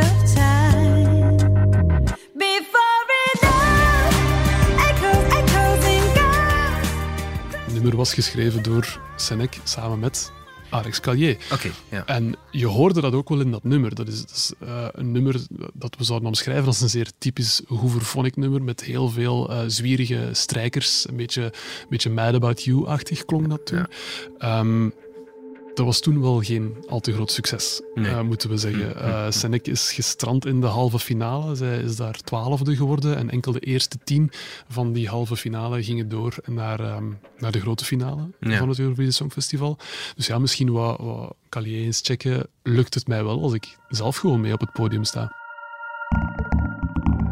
nummer 7.84 8.02
was 8.02 8.14
geschreven 8.14 8.64
door 8.64 9.00
Senek 9.16 9.58
samen 9.64 10.00
met 10.00 10.32
Alex 10.70 11.00
Callier. 11.00 11.38
Oké, 11.52 11.70
ja. 11.90 12.06
En 12.06 12.36
je 12.52 12.66
hoorde 12.66 13.02
dat 13.02 13.14
ook 13.14 13.30
wel 13.30 13.40
in 13.40 13.52
dat 13.52 13.64
nummer. 13.64 13.96
Dat 13.96 14.08
is, 14.08 14.20
dat 14.20 14.30
is 14.30 14.54
uh, 14.64 14.88
een 14.92 15.12
nummer 15.12 15.42
dat 15.74 15.96
we 15.98 16.04
zouden 16.04 16.28
omschrijven 16.28 16.66
als 16.66 16.82
een 16.82 16.90
zeer 16.90 17.12
typisch 17.18 17.62
Hooverphonic 17.68 18.36
nummer 18.36 18.64
met 18.64 18.84
heel 18.84 19.10
veel 19.10 19.52
uh, 19.52 19.60
zwierige 19.68 20.30
strijkers. 20.32 21.08
Een 21.08 21.16
beetje, 21.16 21.44
een 21.44 21.90
beetje 21.90 22.10
Mad 22.10 22.34
About 22.34 22.64
You-achtig 22.64 23.26
klonk 23.26 23.50
dat 23.50 23.66
toen. 23.66 23.86
Ja. 24.40 24.60
Um, 24.60 24.94
dat 25.74 25.86
was 25.86 26.00
toen 26.00 26.22
wel 26.22 26.42
geen 26.42 26.78
al 26.88 27.00
te 27.00 27.14
groot 27.14 27.32
succes, 27.32 27.82
Nee. 27.94 28.12
uh, 28.12 28.22
moeten 28.22 28.50
we 28.50 28.58
zeggen. 28.58 28.96
Uh, 28.98 29.26
Senek 29.32 29.68
is 29.68 29.92
gestrand 29.92 30.46
in 30.46 30.62
de 30.62 30.68
halve 30.68 31.00
finale. 31.00 31.56
Zij 31.56 31.80
is 31.82 31.96
daar 31.96 32.22
twaalfde 32.22 32.76
geworden. 32.76 33.18
En 33.18 33.30
enkel 33.30 33.52
de 33.52 33.60
eerste 33.60 33.98
tien 34.04 34.32
van 34.68 34.94
die 34.94 35.08
halve 35.08 35.36
finale 35.38 35.84
gingen 35.84 36.10
door 36.10 36.36
naar, 36.46 36.96
um, 36.96 37.20
naar 37.38 37.52
de 37.52 37.60
grote 37.60 37.86
finale 37.86 38.30
Ja. 38.40 38.58
van 38.58 38.70
het 38.70 38.80
Eurovisie 38.80 39.12
Songfestival. 39.12 39.78
Dus 40.16 40.28
ja, 40.28 40.40
misschien 40.40 40.72
wat, 40.72 40.98
wat 41.00 41.36
Callier 41.50 41.84
eens 41.86 42.00
checken. 42.04 42.48
Lukt 42.64 42.94
het 42.94 43.08
mij 43.08 43.24
wel 43.24 43.42
als 43.42 43.54
ik 43.54 43.78
zelf 43.90 44.18
gewoon 44.18 44.42
mee 44.42 44.54
op 44.54 44.60
het 44.60 44.72
podium 44.72 45.04
sta? 45.04 45.32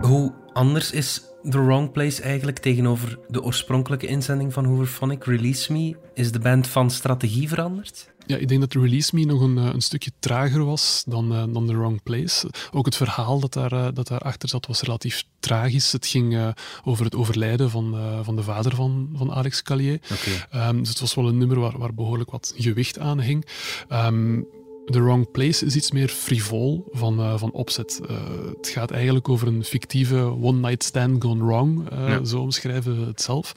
Hoe 0.01 0.33
anders 0.53 0.91
is 0.91 1.21
The 1.49 1.63
Wrong 1.63 1.91
Place 1.91 2.21
eigenlijk 2.21 2.59
tegenover 2.59 3.19
de 3.27 3.43
oorspronkelijke 3.43 4.07
inzending 4.07 4.53
van 4.53 4.65
Hooverphonic, 4.65 5.23
Release 5.23 5.73
Me? 5.73 5.95
Is 6.13 6.31
de 6.31 6.39
band 6.39 6.67
van 6.67 6.91
strategie 6.91 7.47
veranderd? 7.47 8.09
Ja, 8.25 8.37
ik 8.37 8.47
denk 8.47 8.61
dat 8.61 8.73
Release 8.73 9.15
Me 9.15 9.25
nog 9.25 9.41
een, 9.41 9.57
uh, 9.57 9.69
een 9.73 9.81
stukje 9.81 10.11
trager 10.19 10.65
was 10.65 11.03
dan, 11.07 11.31
uh, 11.31 11.43
dan 11.53 11.67
The 11.67 11.77
Wrong 11.77 12.03
Place. 12.03 12.49
Ook 12.71 12.85
het 12.85 12.95
verhaal 12.95 13.39
dat, 13.39 13.53
daar, 13.53 13.73
uh, 13.73 13.87
dat 13.93 14.07
daarachter 14.07 14.49
zat 14.49 14.67
was 14.67 14.81
relatief 14.81 15.23
tragisch. 15.39 15.91
Het 15.91 16.07
ging 16.07 16.33
uh, 16.33 16.47
over 16.83 17.05
het 17.05 17.15
overlijden 17.15 17.69
van, 17.69 17.95
van 18.23 18.35
de 18.35 18.43
vader 18.43 18.75
van, 18.75 19.09
van 19.13 19.31
Alex 19.31 19.61
Callier. 19.61 19.99
Oké. 20.11 20.67
Um, 20.67 20.79
dus 20.79 20.89
het 20.89 20.99
was 20.99 21.13
wel 21.13 21.27
een 21.27 21.37
nummer 21.37 21.59
waar, 21.59 21.77
waar 21.77 21.93
behoorlijk 21.93 22.31
wat 22.31 22.53
gewicht 22.57 22.99
aan 22.99 23.21
hing. 23.21 23.45
Um, 23.89 24.47
The 24.85 25.01
Wrong 25.01 25.31
Place 25.31 25.65
is 25.65 25.75
iets 25.75 25.91
meer 25.91 26.07
frivol 26.07 26.87
van, 26.91 27.19
uh, 27.19 27.37
van 27.37 27.51
opzet. 27.51 28.01
Uh, 28.09 28.17
het 28.57 28.67
gaat 28.67 28.91
eigenlijk 28.91 29.29
over 29.29 29.47
een 29.47 29.63
fictieve 29.63 30.17
one-night 30.41 30.83
stand 30.83 31.23
gone 31.23 31.45
wrong. 31.45 31.91
Uh, 31.91 32.07
Ja. 32.07 32.23
Zo 32.23 32.39
omschrijven 32.41 32.99
we 32.99 33.05
het 33.05 33.21
zelf. 33.21 33.53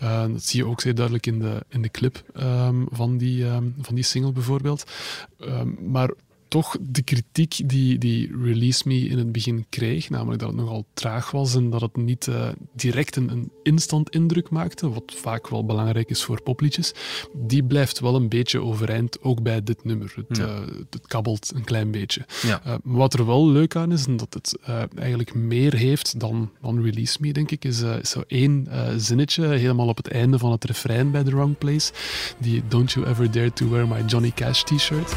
Dat 0.00 0.44
zie 0.44 0.60
je 0.60 0.66
ook 0.66 0.80
zeer 0.80 0.94
duidelijk 0.94 1.26
in 1.26 1.38
de, 1.38 1.64
in 1.68 1.82
de 1.82 1.90
clip 1.90 2.22
um, 2.36 2.86
van, 2.90 3.16
die, 3.16 3.44
um, 3.44 3.74
van 3.80 3.94
die 3.94 4.04
single 4.04 4.32
bijvoorbeeld. 4.32 4.84
Um, 5.40 5.78
maar 5.90 6.10
toch 6.48 6.76
de 6.80 7.02
kritiek 7.02 7.68
die, 7.68 7.98
die 7.98 8.36
Release 8.42 8.82
Me 8.88 8.94
in 9.08 9.18
het 9.18 9.32
begin 9.32 9.66
kreeg, 9.68 10.10
namelijk 10.10 10.40
dat 10.40 10.48
het 10.48 10.58
nogal 10.58 10.86
traag 10.94 11.30
was 11.30 11.54
en 11.54 11.70
dat 11.70 11.80
het 11.80 11.96
niet 11.96 12.28
eh, 12.28 12.48
direct 12.74 13.16
een, 13.16 13.28
een 13.30 13.50
instant 13.62 14.10
indruk 14.10 14.50
maakte, 14.50 14.90
wat 14.90 15.14
vaak 15.16 15.48
wel 15.48 15.64
belangrijk 15.64 16.10
is 16.10 16.24
voor 16.24 16.42
popliedjes, 16.42 16.92
die 17.34 17.62
blijft 17.64 18.00
wel 18.00 18.14
een 18.14 18.28
beetje 18.28 18.60
overeind, 18.62 19.22
ook 19.22 19.42
bij 19.42 19.62
dit 19.62 19.84
nummer. 19.84 20.12
Het, 20.28 20.36
Ja. 20.36 20.44
eh, 20.46 20.60
het 20.90 21.06
kabbelt 21.06 21.52
een 21.54 21.64
klein 21.64 21.90
beetje. 21.90 22.26
Ja. 22.42 22.60
Eh, 22.64 22.74
wat 22.82 23.14
er 23.14 23.26
wel 23.26 23.48
leuk 23.48 23.76
aan 23.76 23.92
is, 23.92 24.06
en 24.06 24.16
dat 24.16 24.34
het 24.34 24.58
eigenlijk 24.94 25.34
meer 25.34 25.74
heeft 25.74 26.20
dan, 26.20 26.50
dan 26.60 26.82
Release 26.82 27.16
Me, 27.20 27.32
denk 27.32 27.50
ik, 27.50 27.64
is, 27.64 27.80
is 27.80 28.10
zo 28.10 28.22
één 28.26 28.66
zinnetje 28.96 29.46
helemaal 29.46 29.88
op 29.88 29.96
het 29.96 30.08
einde 30.08 30.38
van 30.38 30.50
het 30.50 30.64
refrein 30.64 31.10
bij 31.10 31.22
The 31.22 31.30
Wrong 31.30 31.58
Place. 31.58 31.92
Die 32.38 32.62
Don't 32.68 32.92
You 32.92 33.06
Ever 33.06 33.30
Dare 33.30 33.52
to 33.52 33.68
Wear 33.68 33.88
My 33.88 34.02
Johnny 34.06 34.30
Cash 34.34 34.62
t-shirt. 34.62 35.16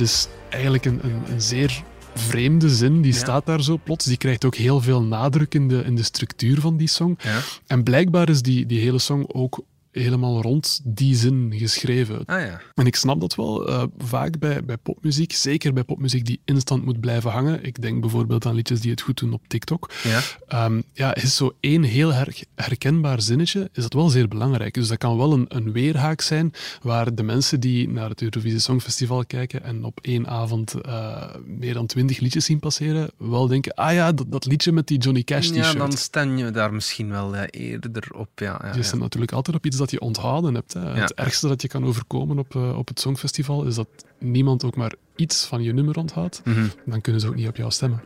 Dat 0.00 0.08
is 0.08 0.28
eigenlijk 0.48 0.84
een, 0.84 1.00
een, 1.02 1.22
een 1.32 1.40
zeer 1.40 1.82
vreemde 2.14 2.68
zin. 2.68 3.02
Die 3.02 3.12
staat 3.12 3.46
daar 3.46 3.62
zo 3.62 3.80
plots. 3.84 4.04
Die 4.04 4.16
krijgt 4.16 4.44
ook 4.44 4.54
heel 4.54 4.80
veel 4.80 5.02
nadruk 5.02 5.54
in 5.54 5.68
de, 5.68 5.82
in 5.84 5.94
de 5.94 6.02
structuur 6.02 6.60
van 6.60 6.76
die 6.76 6.88
song. 6.88 7.18
Ja. 7.22 7.40
En 7.66 7.82
blijkbaar 7.82 8.28
is 8.28 8.42
die, 8.42 8.66
die 8.66 8.80
hele 8.80 8.98
song 8.98 9.24
ook 9.32 9.64
helemaal 9.92 10.42
rond 10.42 10.80
die 10.84 11.16
zin 11.16 11.52
geschreven. 11.56 12.24
Ah 12.24 12.40
ja. 12.40 12.60
En 12.74 12.86
ik 12.86 12.96
snap 12.96 13.20
dat 13.20 13.34
wel, 13.34 13.68
eh, 13.68 13.82
vaak 13.98 14.38
bij, 14.38 14.64
bij 14.64 14.76
popmuziek, 14.76 15.32
zeker 15.32 15.72
bij 15.72 15.84
popmuziek 15.84 16.24
die 16.26 16.40
instant 16.44 16.84
moet 16.84 17.00
blijven 17.00 17.30
hangen. 17.30 17.64
Ik 17.64 17.82
denk 17.82 18.00
bijvoorbeeld 18.00 18.46
aan 18.46 18.54
liedjes 18.54 18.80
die 18.80 18.90
het 18.90 19.00
goed 19.00 19.18
doen 19.18 19.32
op 19.32 19.42
TikTok. 19.48 19.90
Ja. 20.02 20.20
Ehm, 20.48 20.80
ja, 20.92 21.14
is 21.14 21.36
zo 21.36 21.56
één 21.60 21.82
heel 21.82 22.12
her- 22.12 22.42
herkenbaar 22.54 23.22
zinnetje, 23.22 23.68
is 23.72 23.82
dat 23.82 23.92
wel 23.92 24.08
zeer 24.08 24.28
belangrijk. 24.28 24.74
Dus 24.74 24.88
dat 24.88 24.98
kan 24.98 25.16
wel 25.16 25.32
een, 25.32 25.44
een 25.48 25.72
weerhaak 25.72 26.20
zijn 26.20 26.52
waar 26.82 27.14
de 27.14 27.22
mensen 27.22 27.60
die 27.60 27.88
naar 27.88 28.08
het 28.08 28.22
Eurovisie 28.22 28.58
Songfestival 28.58 29.24
kijken 29.26 29.62
en 29.64 29.84
op 29.84 29.98
één 30.02 30.26
avond 30.28 30.74
eh, 30.80 31.34
meer 31.44 31.74
dan 31.74 31.86
twintig 31.86 32.18
liedjes 32.18 32.44
zien 32.44 32.58
passeren, 32.58 33.10
wel 33.16 33.46
denken, 33.46 33.74
ah 33.74 33.92
ja, 33.92 34.12
dat, 34.12 34.32
dat 34.32 34.44
liedje 34.46 34.72
met 34.72 34.86
die 34.86 34.98
Johnny 34.98 35.22
Cash 35.22 35.46
t-shirt. 35.48 35.66
Ja, 35.66 35.72
dan 35.72 35.92
stan 35.92 36.38
je 36.38 36.50
daar 36.50 36.72
misschien 36.72 37.08
wel 37.10 37.36
eh, 37.36 37.70
eerder 37.70 38.08
op. 38.14 38.28
Ja, 38.34 38.60
ja, 38.64 38.74
Je 38.74 38.82
staat 38.82 39.00
natuurlijk 39.00 39.32
altijd 39.32 39.56
op 39.56 39.66
iets 39.66 39.78
dat 39.80 39.90
je 39.90 40.00
onthouden 40.00 40.54
hebt. 40.54 40.72
Hè. 40.72 40.80
Het 40.80 41.14
ergste 41.14 41.48
dat 41.48 41.62
je 41.62 41.68
kan 41.68 41.84
overkomen 41.84 42.38
op, 42.38 42.54
eh, 42.54 42.78
op 42.78 42.88
het 42.88 43.00
Songfestival 43.00 43.64
is 43.64 43.74
dat 43.74 43.88
niemand 44.18 44.64
ook 44.64 44.76
maar 44.76 44.94
iets 45.16 45.44
van 45.44 45.62
je 45.62 45.72
nummer 45.72 45.96
onthoudt. 45.96 46.40
Mhm. 46.44 46.66
Dan 46.86 47.00
kunnen 47.00 47.20
ze 47.20 47.28
ook 47.28 47.34
niet 47.34 47.48
op 47.48 47.56
jou 47.56 47.70
stemmen. 47.70 48.02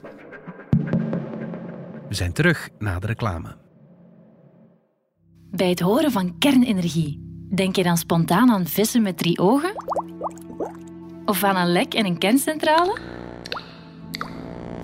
We 2.08 2.14
zijn 2.14 2.32
terug 2.32 2.68
na 2.78 2.98
de 2.98 3.06
reclame. 3.06 3.56
Bij 5.50 5.68
het 5.68 5.80
horen 5.80 6.12
van 6.12 6.38
kernenergie, 6.38 7.20
denk 7.54 7.76
je 7.76 7.82
dan 7.82 7.96
spontaan 7.96 8.50
aan 8.50 8.66
vissen 8.66 9.02
met 9.02 9.18
drie 9.18 9.38
ogen? 9.38 9.72
Of 11.24 11.44
aan 11.44 11.56
een 11.56 11.72
lek 11.72 11.94
in 11.94 12.04
een 12.04 12.18
kerncentrale? 12.18 12.98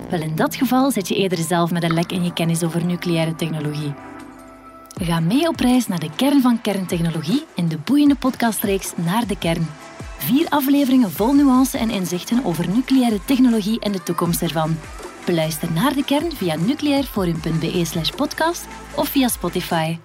Wel, 0.09 0.21
in 0.21 0.35
dat 0.35 0.55
geval 0.55 0.91
zit 0.91 1.07
je 1.07 1.15
eerder 1.15 1.37
zelf 1.37 1.71
met 1.71 1.83
een 1.83 1.93
lek 1.93 2.11
in 2.11 2.23
je 2.23 2.33
kennis 2.33 2.63
over 2.63 2.85
nucleaire 2.85 3.35
technologie. 3.35 3.93
Ga 5.03 5.19
mee 5.19 5.47
op 5.47 5.59
reis 5.59 5.87
naar 5.87 5.99
de 5.99 6.09
kern 6.15 6.41
van 6.41 6.61
kerntechnologie 6.61 7.45
in 7.55 7.67
de 7.67 7.77
boeiende 7.77 8.15
podcastreeks 8.15 8.93
Naar 8.95 9.27
de 9.27 9.37
Kern. 9.37 9.67
Vier 10.17 10.49
afleveringen 10.49 11.11
vol 11.11 11.33
nuance 11.33 11.77
en 11.77 11.89
inzichten 11.89 12.45
over 12.45 12.69
nucleaire 12.69 13.19
technologie 13.25 13.79
en 13.79 13.91
de 13.91 14.03
toekomst 14.03 14.41
ervan. 14.41 14.77
Beluister 15.25 15.71
naar 15.71 15.93
de 15.93 16.03
kern 16.03 16.31
via 16.31 16.55
nucleairforum.be 16.55 17.85
slash 17.85 18.09
podcast 18.09 18.67
of 18.95 19.07
via 19.07 19.27
Spotify. 19.27 19.97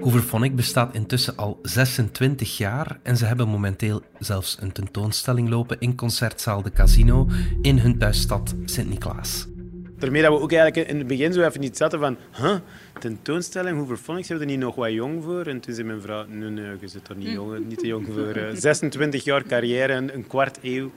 Hooverphonic 0.00 0.56
bestaat 0.56 0.94
intussen 0.94 1.36
al 1.36 1.58
26 1.62 2.56
jaar 2.56 2.98
en 3.02 3.16
ze 3.16 3.24
hebben 3.24 3.48
momenteel 3.48 4.02
zelfs 4.18 4.56
een 4.60 4.72
tentoonstelling 4.72 5.48
lopen 5.48 5.76
in 5.80 5.96
Concertzaal 5.96 6.62
de 6.62 6.70
Casino 6.70 7.28
in 7.62 7.78
hun 7.78 7.98
thuisstad 7.98 8.54
Sint-Niklaas. 8.64 9.46
Daarmee 9.98 10.22
dat 10.22 10.32
we 10.32 10.40
ook 10.40 10.52
eigenlijk 10.52 10.88
in 10.90 10.98
het 10.98 11.06
begin 11.06 11.32
zo 11.32 11.42
even 11.42 11.60
niet 11.60 11.76
zaten 11.76 11.98
van... 11.98 12.16
Huh, 12.36 12.54
tentoonstelling, 12.98 13.76
Hooverphonics, 13.78 14.26
zijn 14.26 14.38
we 14.38 14.44
er 14.44 14.50
niet 14.50 14.60
nog 14.60 14.74
wat 14.74 14.92
jong 14.92 15.24
voor? 15.24 15.46
En 15.46 15.60
toen 15.60 15.74
zei 15.74 15.86
mijn 15.86 16.00
vrouw, 16.00 16.24
nee, 16.28 16.50
nee, 16.50 16.76
je 16.80 16.88
zit 16.88 17.08
er 17.08 17.16
niet, 17.16 17.32
jong, 17.32 17.58
niet 17.68 17.78
te 17.78 17.86
jong 17.86 18.06
voor. 18.14 18.26
eh, 18.32 18.54
26 18.54 19.24
jaar 19.24 19.42
carrière, 19.42 19.92
een, 19.92 20.14
een 20.14 20.26
kwart 20.26 20.58
eeuw. 20.62 20.90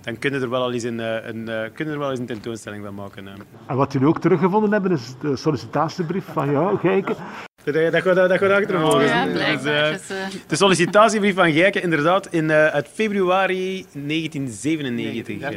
Dan 0.00 0.18
kunnen 0.18 0.38
we 0.40 0.44
er 0.44 0.50
wel 0.52 0.62
al 0.62 0.72
eens 0.72 0.82
een, 0.82 1.00
eh, 1.00 1.26
een, 1.28 1.48
eh, 1.48 1.70
kunnen 1.74 1.94
er 1.94 2.00
wel 2.00 2.10
eens 2.10 2.18
een 2.18 2.26
tentoonstelling 2.26 2.84
van 2.84 2.94
maken. 2.94 3.26
hè. 3.26 3.32
En 3.66 3.76
wat 3.76 3.92
jullie 3.92 4.08
ook 4.08 4.20
teruggevonden 4.20 4.72
hebben 4.72 4.92
is 4.92 5.14
de 5.20 5.36
sollicitatiebrief 5.36 6.24
van 6.24 6.50
jou, 6.50 6.78
Gijke. 6.78 7.14
Dat, 7.64 7.74
dat, 7.74 7.92
dat, 7.92 8.04
dat, 8.04 8.28
dat 8.28 8.38
gaat 8.38 8.50
achtervolgen. 8.50 9.00
Oh, 9.00 9.06
ja, 9.06 9.24
Dus, 9.24 9.32
blijkbaar. 9.32 9.84
eh, 9.86 9.92
Dus, 9.92 10.10
eh, 10.10 10.16
de 10.46 10.56
sollicitatiebrief 10.56 11.34
van 11.34 11.52
Gijke, 11.52 11.80
inderdaad, 11.80 12.26
in, 12.32 12.50
eh, 12.50 12.66
uit 12.66 12.88
februari 12.92 13.86
1997. 13.92 15.40
eh. 15.40 15.50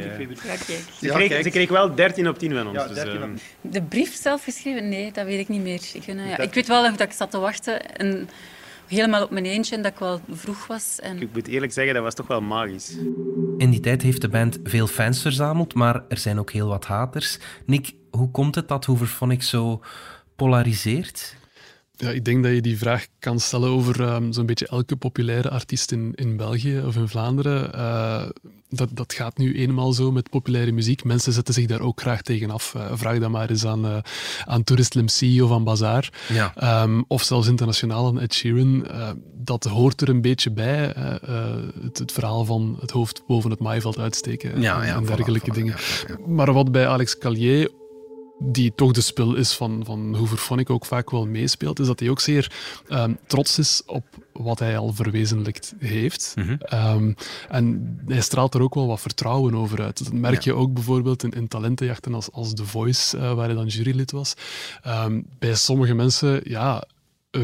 Ze, 1.00 1.08
kreeg, 1.08 1.42
ze 1.42 1.50
kreeg 1.50 1.68
wel 1.68 1.94
13 1.94 2.28
op 2.28 2.38
10 2.38 2.52
van 2.54 2.68
ons. 2.68 2.88
dus, 2.88 2.98
eh, 2.98 3.22
De 3.60 3.82
brief 3.82 4.14
zelf 4.14 4.44
geschreven? 4.44 4.88
Nee, 4.88 5.12
dat 5.12 5.24
weet 5.24 5.38
ik 5.38 5.48
niet 5.48 5.62
meer. 5.62 5.80
Ik, 5.94 6.02
ja, 6.04 6.48
weet 6.52 6.66
wel 6.66 6.82
dat 6.82 7.00
ik 7.00 7.12
zat 7.12 7.30
te 7.30 7.38
wachten 7.38 7.96
en 7.96 8.28
helemaal 8.86 9.22
op 9.22 9.30
mijn 9.30 9.44
eentje 9.44 9.76
en 9.76 9.82
dat 9.82 9.92
ik 9.92 9.98
wel 9.98 10.20
vroeg 10.30 10.66
was. 10.66 10.98
En... 11.02 11.20
ik 11.20 11.28
moet 11.32 11.46
eerlijk 11.48 11.72
zeggen, 11.72 11.94
dat 11.94 12.02
was 12.02 12.14
toch 12.14 12.26
wel 12.26 12.40
magisch. 12.40 12.96
In 13.58 13.70
die 13.70 13.80
tijd 13.80 14.02
heeft 14.02 14.20
de 14.20 14.28
band 14.28 14.58
veel 14.64 14.86
fans 14.86 15.22
verzameld, 15.22 15.74
maar 15.74 16.02
er 16.08 16.18
zijn 16.18 16.38
ook 16.38 16.50
heel 16.50 16.68
wat 16.68 16.84
haters. 16.84 17.38
Nick, 17.64 17.92
hoe 18.10 18.30
komt 18.30 18.54
het 18.54 18.68
dat 18.68 18.84
Hooverphonic 18.84 19.42
zo 19.42 19.80
polariseert? 20.36 21.36
Ja, 21.98 22.10
ik 22.10 22.24
denk 22.24 22.42
dat 22.42 22.52
je 22.52 22.60
die 22.60 22.78
vraag 22.78 23.06
kan 23.18 23.40
stellen 23.40 23.68
over 23.68 24.02
ehm, 24.02 24.32
zo'n 24.32 24.46
beetje 24.46 24.68
elke 24.68 24.96
populaire 24.96 25.50
artiest 25.50 25.92
in, 25.92 26.12
in 26.14 26.36
België 26.36 26.82
of 26.86 26.96
in 26.96 27.08
Vlaanderen. 27.08 27.74
Eh, 27.74 28.22
dat, 28.68 28.88
dat 28.92 29.12
gaat 29.12 29.38
nu 29.38 29.58
eenmaal 29.58 29.92
zo 29.92 30.12
met 30.12 30.30
populaire 30.30 30.72
muziek. 30.72 31.04
Mensen 31.04 31.32
zetten 31.32 31.54
zich 31.54 31.66
daar 31.66 31.80
ook 31.80 32.00
graag 32.00 32.22
tegen 32.22 32.50
af. 32.50 32.74
Eh, 32.74 32.86
vraag 32.94 33.18
dat 33.18 33.30
maar 33.30 33.50
eens 33.50 33.66
aan, 33.66 33.86
eh 33.86 33.96
aan 34.44 34.64
Tourist 34.64 34.94
MC 34.94 35.42
of 35.42 35.52
aan 35.52 35.64
Bazaar. 35.64 36.12
Ja. 36.32 36.52
Ehm, 36.56 37.02
of 37.08 37.22
zelfs 37.22 37.48
internationaal 37.48 38.06
aan 38.06 38.20
Ed 38.20 38.34
Sheeran. 38.34 38.86
Dat 39.34 39.64
hoort 39.64 40.00
er 40.00 40.08
een 40.08 40.20
beetje 40.20 40.50
bij. 40.50 40.94
het, 41.82 41.98
het 41.98 42.12
verhaal 42.12 42.44
van 42.44 42.76
het 42.80 42.90
hoofd 42.90 43.22
boven 43.26 43.50
het 43.50 43.60
maaiveld 43.60 43.98
uitsteken 43.98 44.60
Ja, 44.60 44.80
en, 44.80 44.86
ja, 44.86 44.94
en 44.94 45.04
voilà, 45.04 45.06
dergelijke 45.06 45.50
voilà, 45.50 45.54
dingen. 45.54 45.74
Maar 46.26 46.52
wat 46.52 46.72
bij 46.72 46.88
Alex 46.88 47.18
Callier 47.18 47.70
die 48.38 48.72
toch 48.74 48.92
de 48.92 49.00
spil 49.00 49.34
is 49.34 49.52
van, 49.52 49.82
van 49.84 50.14
Hooverphonic 50.14 50.70
ook 50.70 50.86
vaak 50.86 51.10
wel 51.10 51.26
meespeelt, 51.26 51.78
is 51.78 51.86
dat 51.86 52.00
hij 52.00 52.08
ook 52.08 52.20
zeer 52.20 52.52
ehm, 52.88 53.14
trots 53.26 53.58
is 53.58 53.82
op 53.86 54.04
wat 54.32 54.58
hij 54.58 54.78
al 54.78 54.92
verwezenlijkt 54.92 55.74
heeft. 55.78 56.32
Mhm. 56.36 56.56
Ehm, 56.58 57.12
en 57.48 57.96
hij 58.06 58.20
straalt 58.20 58.54
er 58.54 58.62
ook 58.62 58.74
wel 58.74 58.86
wat 58.86 59.00
vertrouwen 59.00 59.54
over 59.54 59.82
uit. 59.82 60.04
Dat 60.04 60.12
merk 60.12 60.42
je 60.42 60.54
ook 60.54 60.72
bijvoorbeeld 60.72 61.22
in, 61.22 61.30
in 61.30 61.48
talentenjachten 61.48 62.14
als, 62.14 62.32
als 62.32 62.54
The 62.54 62.64
Voice, 62.64 63.18
eh, 63.18 63.34
waar 63.34 63.46
hij 63.46 63.54
dan 63.54 63.66
jurylid 63.66 64.10
was. 64.10 64.34
Ehm, 64.82 65.20
bij 65.38 65.54
sommige 65.54 65.94
mensen, 65.94 66.40
ja, 66.44 66.84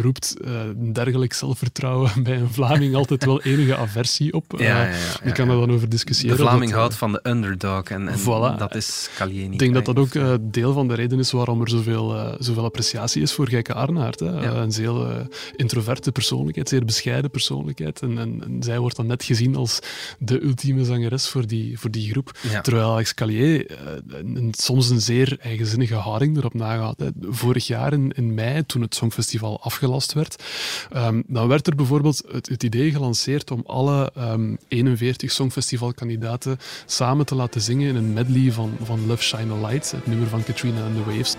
roept 0.00 0.37
eh, 0.44 0.52
een 0.64 0.92
dergelijk 0.92 1.32
zelfvertrouwen 1.32 2.11
bij 2.22 2.37
een 2.37 2.50
Vlaming 2.52 2.94
altijd 2.94 3.25
wel 3.25 3.42
enige 3.42 3.76
aversie 3.76 4.32
op. 4.32 4.44
Ja, 4.56 4.64
ja, 4.64 4.87
Eh, 4.87 4.92
ja, 4.92 4.99
je 5.22 5.28
ja, 5.28 5.32
kan 5.32 5.46
ja. 5.46 5.52
er 5.52 5.58
dan 5.58 5.70
over 5.70 5.80
De 5.80 5.88
discussiëren. 5.88 6.37
Vlaming 6.37 6.62
of 6.64 6.70
dat, 6.70 6.78
houdt 6.78 6.94
van 6.94 7.12
de 7.12 7.20
underdog 7.22 7.82
en, 7.84 8.08
en 8.08 8.18
Voilà. 8.18 8.58
dat 8.58 8.75
is 8.75 9.08
Callier 9.16 9.42
niet. 9.42 9.52
ik 9.52 9.58
denk 9.58 9.75
dat 9.75 9.84
dat 9.84 9.99
ook 9.99 10.14
eh, 10.14 10.34
deel 10.40 10.72
van 10.72 10.88
de 10.88 10.94
reden 10.94 11.18
is 11.18 11.30
waarom 11.30 11.61
er 11.61 11.68
zoveel, 11.68 12.14
eh, 12.16 12.34
zoveel 12.38 12.64
appreciatie 12.64 13.22
is 13.22 13.32
voor 13.32 13.49
Gijke 13.49 13.75
Arnaert. 13.75 14.20
Hè. 14.20 14.40
Eh, 14.40 14.56
een 14.62 14.72
zeer 14.72 15.06
eh, 15.11 15.16
introverte 15.56 16.12
persoonlijkheid, 16.12 16.68
zeer 16.68 16.84
bescheiden 16.84 17.30
persoonlijkheid. 17.30 18.00
En, 18.02 18.18
en, 18.18 18.42
en 18.44 18.62
zij 18.62 18.78
wordt 18.78 18.96
dan 18.96 19.06
net 19.06 19.25
gezien 19.25 19.56
als 19.56 19.78
de 20.18 20.42
ultieme 20.42 20.84
zangeres 20.84 21.28
voor 21.28 21.46
die, 21.46 21.78
voor 21.78 21.90
die 21.90 22.11
groep. 22.11 22.30
Terwijl 22.62 22.90
Alex 22.90 23.14
eh, 23.14 23.54
een- 24.08 24.49
soms 24.56 24.90
een 24.90 25.00
zeer 25.00 25.37
eigenzinnige 25.40 25.94
houding 25.94 26.37
erop 26.37 26.54
nagaat. 26.54 26.99
Hè. 26.99 27.08
Vorig 27.20 27.66
jaar 27.66 27.92
in, 27.92 28.12
in 28.16 28.34
mei, 28.34 28.66
toen 28.66 28.82
het 28.82 28.94
Songfestival 28.94 29.61
afgelast 29.82 30.12
werd, 30.12 30.42
ehm, 30.90 31.22
dan 31.26 31.48
werd 31.48 31.66
er 31.66 31.74
bijvoorbeeld 31.74 32.22
het, 32.32 32.64
idee 32.64 32.90
gelanceerd 32.90 33.50
om 33.50 33.62
alle 33.66 34.12
ehm, 34.16 34.54
41 34.68 35.30
Songfestivalkandidaten 35.30 36.58
samen 36.86 37.26
te 37.26 37.34
laten 37.34 37.60
zingen 37.60 37.88
in 37.88 37.96
een 37.96 38.12
medley 38.12 38.52
van, 38.52 38.76
van 38.82 39.06
Love 39.06 39.22
Shine 39.22 39.54
a 39.54 39.68
Light, 39.68 39.90
het 39.90 40.06
nummer 40.06 40.28
van 40.28 40.44
Katrina 40.44 40.84
and 40.84 40.94
the 40.94 41.04
Waves. 41.04 41.36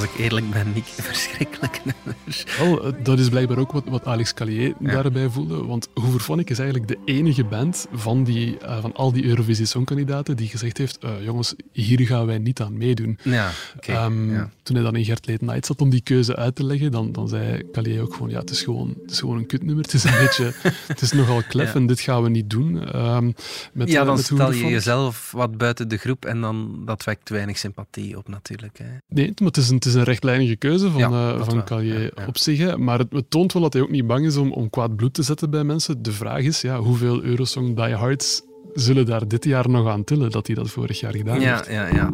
Als 0.00 0.08
ik 0.08 0.18
eerlijk 0.18 0.50
ben, 0.50 0.72
niet 0.72 0.86
verschrikkelijk 1.10 1.80
nummer. 1.84 2.44
Wel, 2.58 2.84
eh, 2.84 2.92
dat 3.02 3.18
is 3.18 3.28
blijkbaar 3.28 3.58
ook 3.58 3.72
wat, 3.72 3.84
wat 3.86 4.04
Alex 4.04 4.34
Callier 4.34 4.74
daarbij 4.78 5.28
voelde. 5.28 5.64
Want 5.64 5.88
Hooverphonic 5.94 6.50
is 6.50 6.58
eigenlijk 6.58 6.88
de 6.88 6.98
enige 7.04 7.44
band 7.44 7.86
van, 7.92 8.24
die, 8.24 8.58
eh, 8.58 8.80
van 8.80 8.94
al 8.94 9.12
die 9.12 9.24
Eurovisie 9.24 9.66
Songkandidaten 9.66 10.36
die 10.36 10.48
gezegd 10.48 10.78
heeft 10.78 10.98
eh, 10.98 11.10
jongens, 11.22 11.54
hier 11.72 12.00
gaan 12.00 12.26
wij 12.26 12.38
niet 12.38 12.60
aan 12.60 12.76
meedoen. 12.76 13.18
Ja, 13.22 13.50
oké, 13.76 13.92
Ehm, 13.92 14.34
ja. 14.34 14.50
Toen 14.62 14.76
hij 14.76 14.84
dan 14.84 14.96
in 14.96 15.04
Gert 15.04 15.28
Late 15.28 15.44
Night 15.44 15.66
zat 15.66 15.80
om 15.80 15.90
die 15.90 16.00
keuze 16.00 16.36
uit 16.36 16.54
te 16.54 16.64
leggen, 16.64 16.90
dan, 16.90 17.12
dan 17.12 17.28
zei 17.28 17.70
Callier 17.72 18.02
ook 18.02 18.14
gewoon, 18.14 18.30
ja, 18.30 18.38
het 18.38 18.50
is 18.50 18.62
gewoon, 18.62 18.94
het 19.02 19.10
is 19.10 19.18
gewoon 19.18 19.36
een 19.36 19.46
kutnummer. 19.46 19.84
Het 19.84 19.92
is 19.92 20.04
een 20.04 20.18
beetje, 20.24 20.52
het 20.86 21.00
is 21.00 21.12
nogal 21.12 21.42
klef 21.48 21.74
en 21.74 21.86
dit 21.86 22.00
gaan 22.00 22.22
we 22.22 22.28
niet 22.28 22.50
doen. 22.50 22.84
Ehm, 22.92 23.30
met, 23.72 23.90
ja, 23.90 24.04
dan 24.04 24.16
met 24.16 24.24
stel 24.24 24.52
je 24.52 24.66
jezelf 24.66 25.32
wat 25.32 25.58
buiten 25.58 25.88
de 25.88 25.96
groep 25.96 26.24
en 26.24 26.40
dan, 26.40 26.82
dat 26.84 27.04
wekt 27.04 27.28
weinig 27.28 27.58
sympathie 27.58 28.16
op 28.18 28.28
natuurlijk. 28.28 28.78
Hè. 28.78 28.84
Nee, 29.08 29.32
maar 29.36 29.46
het 29.48 29.56
is 29.56 29.68
een, 29.68 29.78
is 29.88 29.94
een 29.94 30.04
rechtlijnige 30.04 30.56
keuze 30.56 30.90
van, 30.90 31.00
Ja, 31.00 31.32
eh, 31.34 31.42
van. 31.42 31.64
Callier 31.64 32.00
Ja, 32.02 32.10
ja. 32.14 32.26
op 32.26 32.38
zich. 32.38 32.58
Hè. 32.58 32.76
Maar 32.78 32.98
het, 32.98 33.12
het 33.12 33.30
toont 33.30 33.52
wel 33.52 33.62
dat 33.62 33.72
hij 33.72 33.82
ook 33.82 33.90
niet 33.90 34.06
bang 34.06 34.26
is 34.26 34.36
om, 34.36 34.52
om 34.52 34.70
kwaad 34.70 34.96
bloed 34.96 35.14
te 35.14 35.22
zetten 35.22 35.50
bij 35.50 35.64
mensen. 35.64 36.02
De 36.02 36.12
vraag 36.12 36.42
is, 36.42 36.60
ja, 36.60 36.78
hoeveel 36.78 37.22
Eurosong 37.22 37.76
diehards 37.76 38.42
zullen 38.72 39.06
daar 39.06 39.28
dit 39.28 39.44
jaar 39.44 39.70
nog 39.70 39.88
aan 39.88 40.04
tillen 40.04 40.30
dat 40.30 40.46
hij 40.46 40.56
dat 40.56 40.70
vorig 40.70 41.00
jaar 41.00 41.14
gedaan 41.16 41.40
Ja, 41.40 41.54
heeft? 41.56 41.68
ja, 41.68 41.86
ja. 41.94 42.12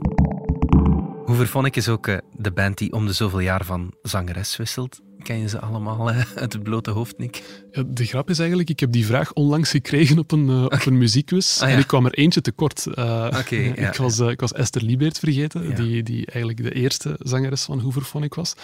Hooverphonic 1.25 1.76
is 1.76 1.88
ook 1.88 2.07
eh, 2.07 2.16
de 2.37 2.50
band 2.52 2.78
die 2.78 2.93
om 2.93 3.07
de 3.07 3.12
zoveel 3.12 3.38
jaar 3.40 3.64
van 3.64 3.93
zangeres 4.02 4.57
wisselt. 4.57 5.00
Ken 5.25 5.38
je 5.38 5.49
ze 5.49 5.61
allemaal 5.61 6.11
uit 6.11 6.52
het 6.52 6.62
blote 6.62 6.90
hoofd, 6.90 7.19
Nick? 7.19 7.43
Ja, 7.73 7.83
de 7.87 8.04
grap 8.04 8.31
is 8.31 8.38
eigenlijk, 8.38 8.71
ik 8.71 8.81
heb 8.81 8.93
die 8.93 9.07
vraag 9.07 9.33
onlangs 9.33 9.71
gekregen 9.71 10.19
op 10.19 10.33
een, 10.33 10.49
eh, 10.49 10.64
op 10.64 10.87
een 10.87 10.99
muziekquiz 10.99 11.61
Ah, 11.61 11.69
ja. 11.69 11.75
en 11.75 11.81
ik 11.81 11.87
kwam 11.87 12.07
er 12.07 12.14
eentje 12.14 12.40
tekort. 12.40 12.87
Ja, 12.95 13.45
ik, 13.49 13.95
was, 13.97 14.19
eh, 14.19 14.28
ik 14.28 14.40
was 14.40 14.52
Esther 14.52 14.83
Liebert 14.83 15.19
vergeten, 15.19 15.75
die, 15.75 16.02
die 16.02 16.26
eigenlijk 16.26 16.62
de 16.62 16.73
eerste 16.73 17.16
zangeres 17.19 17.62
van 17.62 17.81
Hooverphonic 17.81 18.35
was. 18.35 18.54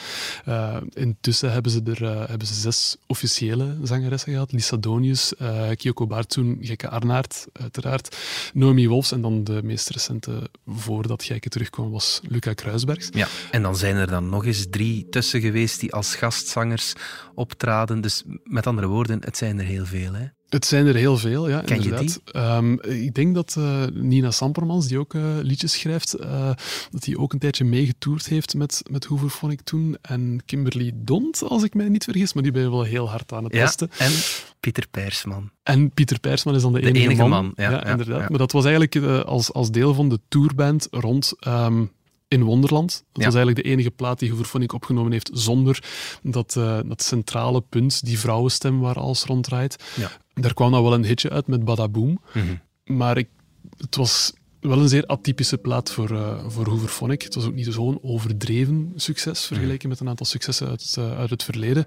Intussen 0.92 1.52
hebben 1.52 1.72
ze 1.72 1.80
er 1.84 2.28
hebben 2.28 2.46
ze 2.46 2.54
zes 2.54 2.96
officiële 3.06 3.76
zangeressen 3.82 4.32
gehad. 4.32 4.52
Lisa 4.52 4.76
Donius, 4.76 5.32
Kyoko 5.76 6.06
Baartsoen, 6.06 6.58
Gekke 6.60 6.88
Arnaert, 6.88 7.46
uiteraard. 7.52 8.16
Noemi 8.54 8.88
Wolfs 8.88 9.12
en 9.12 9.20
dan 9.20 9.44
de 9.44 9.60
meest 9.62 9.88
recente, 9.88 10.50
voordat 10.66 11.22
Gekke 11.22 11.48
terugkwam, 11.48 11.90
was 11.90 12.20
Luca 12.28 12.52
Kruisbergs. 12.52 13.08
Ja, 13.12 13.28
en 13.50 13.62
dan 13.62 13.76
zijn 13.76 13.96
er 13.96 14.06
dan 14.06 14.28
nog 14.28 14.44
eens 14.46 14.66
drie 14.70 15.06
tussen 15.10 15.40
geweest 15.40 15.80
die 15.80 15.92
als 15.92 16.14
gastzangers 16.50 16.92
optraden. 17.34 18.00
Dus 18.00 18.22
met 18.44 18.66
andere 18.66 18.86
woorden, 18.86 19.20
het 19.24 19.36
zijn 19.36 19.58
er 19.58 19.64
heel 19.64 19.86
veel. 19.86 20.12
Hè? 20.12 20.26
Het 20.48 20.66
zijn 20.66 20.86
er 20.86 20.94
heel 20.94 21.16
veel, 21.16 21.48
ja, 21.48 21.60
Ken 21.60 21.76
je 21.76 21.82
inderdaad. 21.82 22.20
Ehm, 22.24 22.72
ik 22.72 23.14
denk 23.14 23.34
dat 23.34 23.54
eh, 23.58 23.84
Nina 23.92 24.30
Sampermans, 24.30 24.86
die 24.88 24.98
ook 24.98 25.14
eh, 25.14 25.22
liedjes 25.42 25.72
schrijft, 25.72 26.14
eh, 26.14 26.50
dat 26.90 27.02
die 27.02 27.18
ook 27.18 27.32
een 27.32 27.38
tijdje 27.38 27.64
meegetoerd 27.64 28.26
heeft 28.26 28.54
met, 28.54 28.82
met 28.90 29.04
Hooverphonic 29.04 29.60
toen. 29.60 29.96
En 30.02 30.40
Kimberly 30.44 30.92
Dont, 30.94 31.42
als 31.42 31.62
ik 31.62 31.74
mij 31.74 31.88
niet 31.88 32.04
vergis, 32.04 32.32
maar 32.32 32.42
die 32.42 32.52
ben 32.52 32.62
je 32.62 32.70
wel 32.70 32.82
heel 32.82 33.10
hard 33.10 33.32
aan 33.32 33.44
het 33.44 33.52
Ja, 33.52 33.64
testen. 33.64 33.90
en 33.98 34.12
Pieter 34.60 34.86
Persman. 34.90 35.50
En 35.62 35.90
Pieter 35.90 36.20
Persman 36.20 36.54
is 36.54 36.62
dan 36.62 36.72
de, 36.72 36.80
De 36.80 36.92
enige 36.92 37.26
man, 37.26 37.52
ja, 37.56 37.70
ja, 37.70 37.84
inderdaad. 37.84 38.28
Maar 38.28 38.38
dat 38.38 38.52
was 38.52 38.64
eigenlijk 38.64 38.96
als, 39.24 39.52
als 39.52 39.70
deel 39.70 39.94
van 39.94 40.08
de 40.08 40.20
tourband 40.28 40.88
rond 40.90 41.32
ehm, 41.40 41.84
In 42.30 42.42
Wonderland. 42.42 42.90
Dat 42.90 43.22
Ja. 43.22 43.24
was 43.24 43.34
eigenlijk 43.34 43.64
de 43.66 43.72
enige 43.72 43.90
plaat 43.90 44.18
die 44.18 44.30
Hooverphonic 44.30 44.72
opgenomen 44.72 45.12
heeft 45.12 45.30
zonder 45.32 45.82
dat, 46.22 46.56
eh, 46.56 46.78
dat 46.86 47.02
centrale 47.02 47.60
punt, 47.60 48.04
die 48.04 48.18
vrouwenstem 48.18 48.80
waar 48.80 48.94
alles 48.94 49.24
rond 49.24 49.44
draait. 49.44 49.84
Ja. 49.96 50.10
Daar 50.34 50.54
kwam 50.54 50.70
nou 50.70 50.82
wel 50.82 50.94
een 50.94 51.04
hitje 51.04 51.30
uit 51.30 51.46
met 51.46 51.64
Badaboom. 51.64 52.20
Mhm. 52.34 52.54
Maar 52.98 53.18
ik, 53.18 53.28
het 53.76 53.96
was 53.96 54.32
wel 54.60 54.78
een 54.78 54.88
zeer 54.88 55.06
atypische 55.06 55.58
plaat 55.58 55.90
voor, 55.92 56.10
eh 56.10 56.44
voor 56.48 56.68
Hooverphonic. 56.68 57.22
Het 57.22 57.34
was 57.34 57.44
ook 57.44 57.54
niet 57.54 57.66
zo'n 57.70 57.98
overdreven 58.02 58.92
succes, 58.96 59.44
vergeleken 59.46 59.88
met 59.88 60.00
een 60.00 60.08
aantal 60.08 60.26
successen 60.26 60.68
uit, 60.68 60.94
eh, 60.98 61.18
uit 61.18 61.30
het 61.30 61.42
verleden. 61.42 61.84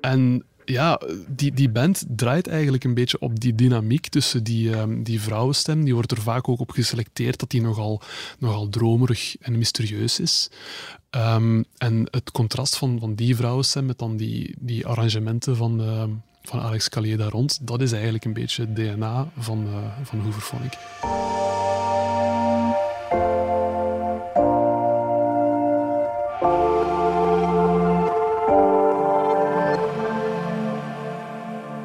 En 0.00 0.44
ja, 0.64 1.00
die, 1.28 1.52
die 1.52 1.68
band 1.68 2.04
draait 2.08 2.46
eigenlijk 2.46 2.84
een 2.84 2.94
beetje 2.94 3.18
op 3.18 3.40
die 3.40 3.54
dynamiek 3.54 4.08
tussen 4.08 4.44
die, 4.44 4.72
ehm, 4.72 5.02
die 5.02 5.20
vrouwenstem. 5.20 5.84
Die 5.84 5.94
wordt 5.94 6.10
er 6.10 6.20
vaak 6.20 6.48
ook 6.48 6.60
op 6.60 6.70
geselecteerd 6.70 7.38
dat 7.38 7.50
die 7.50 7.60
nogal, 7.60 8.02
nogal 8.38 8.68
dromerig 8.68 9.36
en 9.40 9.58
mysterieus 9.58 10.20
is. 10.20 10.50
Ehm, 11.10 11.62
en 11.76 12.08
het 12.10 12.30
contrast 12.30 12.76
van, 12.76 13.00
van 13.00 13.14
die 13.14 13.36
vrouwenstem 13.36 13.86
met 13.86 13.98
dan 13.98 14.16
die, 14.16 14.54
die 14.60 14.86
arrangementen 14.86 15.56
van, 15.56 15.80
ehm, 15.80 16.10
van 16.42 16.60
Alex 16.60 16.88
Callier 16.88 17.16
daar 17.16 17.30
rond, 17.30 17.58
dat 17.62 17.80
is 17.80 17.92
eigenlijk 17.92 18.24
een 18.24 18.32
beetje 18.32 18.62
het 18.62 18.76
DNA 18.76 19.30
van, 19.38 19.66
eh 19.66 20.06
van 20.06 20.20
Hooverphonic. 20.20 20.78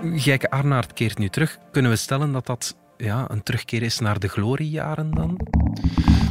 Gijke 0.04 0.50
Arnaert 0.50 0.94
keert 0.94 1.18
nu 1.18 1.30
terug. 1.30 1.58
Kunnen 1.72 1.92
we 1.92 1.98
stellen 1.98 2.32
dat 2.32 2.46
dat 2.46 2.78
ja, 2.98 3.26
een 3.28 3.44
terugkeer 3.44 3.82
is 3.82 4.00
naar 4.00 4.20
de 4.20 4.28
gloriejaren 4.28 5.12
dan? 5.12 5.40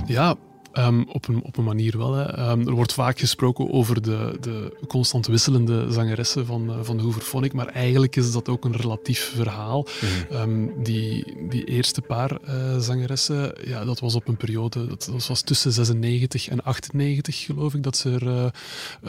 Ja, 0.06 0.34
ehm, 0.78 1.02
op, 1.08 1.28
een, 1.28 1.42
op 1.42 1.56
een 1.56 1.64
manier 1.64 1.98
wel. 1.98 2.14
Hè. 2.14 2.24
Ehm, 2.24 2.66
er 2.66 2.72
wordt 2.72 2.92
vaak 2.92 3.18
gesproken 3.18 3.72
over 3.72 4.02
de, 4.02 4.36
de 4.40 4.76
constant 4.88 5.26
wisselende 5.26 5.92
zangeressen 5.92 6.46
van, 6.46 6.70
uh, 6.70 6.76
van 6.82 6.98
Hooverphonic, 6.98 7.52
maar 7.52 7.66
eigenlijk 7.66 8.16
is 8.16 8.32
dat 8.32 8.48
ook 8.48 8.64
een 8.64 8.76
relatief 8.76 9.32
verhaal. 9.34 9.86
Ehm, 10.30 10.66
die, 10.82 11.34
die 11.48 11.64
eerste 11.64 12.00
paar 12.00 12.38
uh, 12.48 12.78
zangeressen, 12.78 13.52
ja, 13.64 13.84
dat 13.84 14.00
was 14.00 14.14
op 14.14 14.28
een 14.28 14.36
periode, 14.36 14.86
dat, 14.86 15.10
dat 15.12 15.26
was 15.26 15.42
tussen 15.42 15.72
96 15.72 16.48
en 16.48 16.64
98 16.64 17.44
geloof 17.44 17.74
ik, 17.74 17.82
dat 17.82 17.96
ze 17.96 18.10
er 18.10 18.26
uh, 18.26 18.46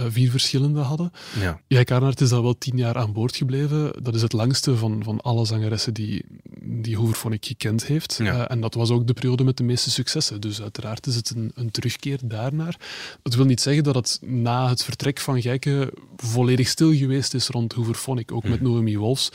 vier 0.08 0.32
verschillende 0.32 0.80
hadden. 0.80 1.12
Ja. 1.40 1.60
Jijk 1.68 1.92
Arnaert 1.92 2.22
is 2.22 2.30
daar 2.30 2.42
wel 2.42 2.58
tien 2.58 2.78
jaar 2.78 2.98
aan 2.98 3.14
boord 3.14 3.36
gebleven. 3.36 4.04
Dat 4.04 4.16
is 4.16 4.22
het 4.22 4.34
langste 4.34 4.78
van, 4.78 5.04
van 5.04 5.22
alle 5.22 5.46
zangeressen 5.46 5.94
die, 5.94 6.26
die 6.62 6.98
Hooverphonic 6.98 7.46
gekend 7.46 7.86
heeft. 7.86 8.20
Ja. 8.24 8.50
En 8.50 8.62
dat 8.62 8.74
was 8.74 8.90
ook 8.90 9.08
de 9.08 9.14
periode 9.14 9.44
met 9.44 9.58
de 9.58 9.64
meeste 9.64 9.90
successen. 9.90 10.42
Dus 10.42 10.62
uiteraard 10.62 11.08
is 11.08 11.16
het 11.16 11.30
een, 11.30 11.52
een 11.60 11.72
terugkeer 11.72 12.20
daarnaar. 12.24 12.76
Dat 13.22 13.36
wil 13.36 13.46
niet 13.46 13.62
zeggen 13.62 13.84
dat 13.84 13.96
het 13.96 14.20
na 14.22 14.70
het 14.70 14.84
vertrek 14.84 15.20
van 15.20 15.42
Gijke 15.42 15.94
volledig 16.16 16.68
stil 16.68 16.94
geweest 16.94 17.34
is 17.34 17.48
rond 17.48 17.74
Hooverphonic. 17.74 18.32
Ook 18.32 18.44
met 18.44 18.62
Noemi 18.62 18.98
Wolfs 18.98 19.32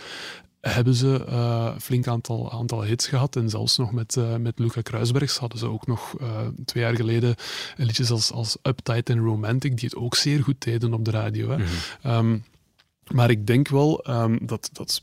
hebben 0.60 0.94
ze 0.94 1.24
uh, 1.28 1.70
een 1.74 1.80
flink 1.80 2.06
aantal, 2.06 2.52
aantal 2.52 2.82
hits 2.82 3.06
gehad. 3.06 3.36
En 3.36 3.50
zelfs 3.50 3.76
nog 3.76 3.92
met, 3.92 4.16
uh, 4.16 4.36
met 4.36 4.58
Luca 4.58 4.80
Kruisbergs 4.80 5.36
hadden 5.36 5.58
ze 5.58 5.66
ook 5.66 5.86
nog 5.86 6.14
uh, 6.20 6.28
twee 6.64 6.82
jaar 6.82 6.96
geleden 6.96 7.34
liedjes 7.76 8.10
als, 8.10 8.32
als 8.32 8.56
Uptight 8.62 9.10
en 9.10 9.18
Romantic, 9.18 9.76
die 9.76 9.88
het 9.88 9.98
ook 9.98 10.14
zeer 10.14 10.42
goed 10.42 10.62
deden 10.62 10.94
op 10.94 11.04
de 11.04 11.10
radio. 11.10 11.48
Hè. 11.48 11.56
Mm-hmm. 11.56 12.32
Um, 12.32 12.44
maar 13.12 13.30
ik 13.30 13.46
denk 13.46 13.68
wel 13.68 14.10
um, 14.10 14.38
dat, 14.42 14.70
dat 14.72 15.02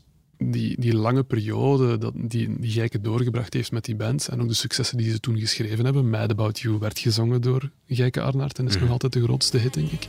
die, 0.50 0.80
die 0.80 0.94
lange 0.94 1.22
periode 1.22 1.98
dat 1.98 2.12
die, 2.16 2.60
die 2.60 2.70
Gijke 2.70 3.00
doorgebracht 3.00 3.54
heeft 3.54 3.72
met 3.72 3.84
die 3.84 3.96
band 3.96 4.28
en 4.28 4.40
ook 4.40 4.48
de 4.48 4.54
successen 4.54 4.96
die 4.96 5.10
ze 5.10 5.20
toen 5.20 5.38
geschreven 5.38 5.84
hebben. 5.84 6.10
Mad 6.10 6.30
About 6.30 6.60
You 6.60 6.78
werd 6.78 6.98
gezongen 6.98 7.40
door 7.40 7.70
Gijke 7.86 8.20
Arnaert 8.20 8.58
en 8.58 8.66
is 8.66 8.74
mm. 8.74 8.80
nog 8.80 8.90
altijd 8.90 9.12
de 9.12 9.22
grootste 9.22 9.58
hit, 9.58 9.74
denk 9.74 9.90
ik. 9.90 10.08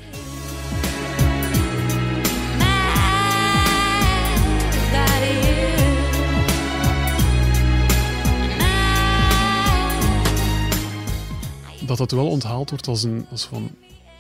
Dat 11.86 11.98
dat 11.98 12.12
wel 12.12 12.28
onthaald 12.28 12.70
wordt 12.70 12.88
als, 12.88 13.04
een, 13.04 13.26
als 13.30 13.46
van 13.46 13.72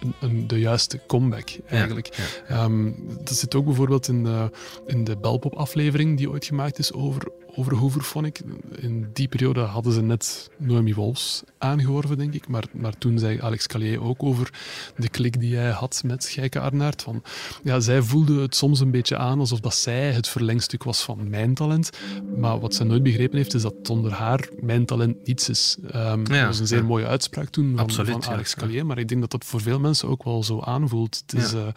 een, 0.03 0.13
een, 0.21 0.47
de 0.47 0.59
juiste 0.59 0.99
comeback, 1.07 1.49
eigenlijk. 1.67 2.15
Ja, 2.15 2.23
ja. 2.55 2.63
Um, 2.63 2.95
dat 3.23 3.35
zit 3.35 3.55
ook 3.55 3.65
bijvoorbeeld 3.65 4.07
in 4.07 4.23
de, 4.23 4.49
in 4.85 5.03
de 5.03 5.17
Belpop-aflevering 5.17 6.17
die 6.17 6.29
ooit 6.29 6.45
gemaakt 6.45 6.79
is 6.79 6.93
over, 6.93 7.31
over 7.55 7.75
Hooverphonic. 7.75 8.41
In 8.75 9.09
die 9.13 9.27
periode 9.27 9.59
hadden 9.59 9.93
ze 9.93 10.01
net 10.01 10.49
Noemi 10.57 10.93
Wolfs 10.93 11.43
aangeworven, 11.57 12.17
denk 12.17 12.33
ik. 12.33 12.47
Maar, 12.47 12.63
maar 12.71 12.97
toen 12.97 13.19
zei 13.19 13.39
Alex 13.41 13.67
Callier 13.67 14.03
ook 14.03 14.23
over 14.23 14.49
de 14.97 15.09
klik 15.09 15.39
die 15.39 15.55
hij 15.55 15.69
had 15.69 16.01
met 16.05 16.25
Gijke 16.25 16.59
Arnaert. 16.59 17.01
Van, 17.01 17.23
ja, 17.63 17.79
zij 17.79 18.01
voelde 18.01 18.41
het 18.41 18.55
soms 18.55 18.79
een 18.79 18.91
beetje 18.91 19.17
aan 19.17 19.39
alsof 19.39 19.59
dat 19.59 19.75
zij 19.75 20.11
het 20.11 20.27
verlengstuk 20.27 20.83
was 20.83 21.03
van 21.03 21.29
mijn 21.29 21.53
talent. 21.53 21.89
Maar 22.37 22.59
wat 22.59 22.75
zij 22.75 22.85
nooit 22.85 23.03
begrepen 23.03 23.37
heeft, 23.37 23.53
is 23.53 23.61
dat 23.61 23.73
zonder 23.81 24.11
haar 24.11 24.49
mijn 24.59 24.85
talent 24.85 25.27
niets 25.27 25.49
is. 25.49 25.77
Um, 25.81 25.91
ja, 25.93 26.13
dat 26.23 26.45
was 26.45 26.59
een 26.59 26.67
zeer 26.67 26.77
ja. 26.77 26.85
mooie 26.85 27.07
uitspraak 27.07 27.49
toen 27.49 27.69
van, 27.69 27.79
Absoluut, 27.79 28.25
van 28.25 28.33
Alex 28.33 28.55
Callier. 28.55 28.85
Maar 28.85 28.97
ik 28.97 29.07
denk 29.07 29.21
dat 29.21 29.31
dat 29.31 29.45
voor 29.45 29.61
veel 29.61 29.79
mensen 29.79 30.09
ook 30.09 30.23
wel 30.23 30.43
zo 30.43 30.59
aanvoelt. 30.59 31.23
Het 31.25 31.41
is, 31.41 31.51
ja. 31.51 31.57
Uh, 31.57 31.71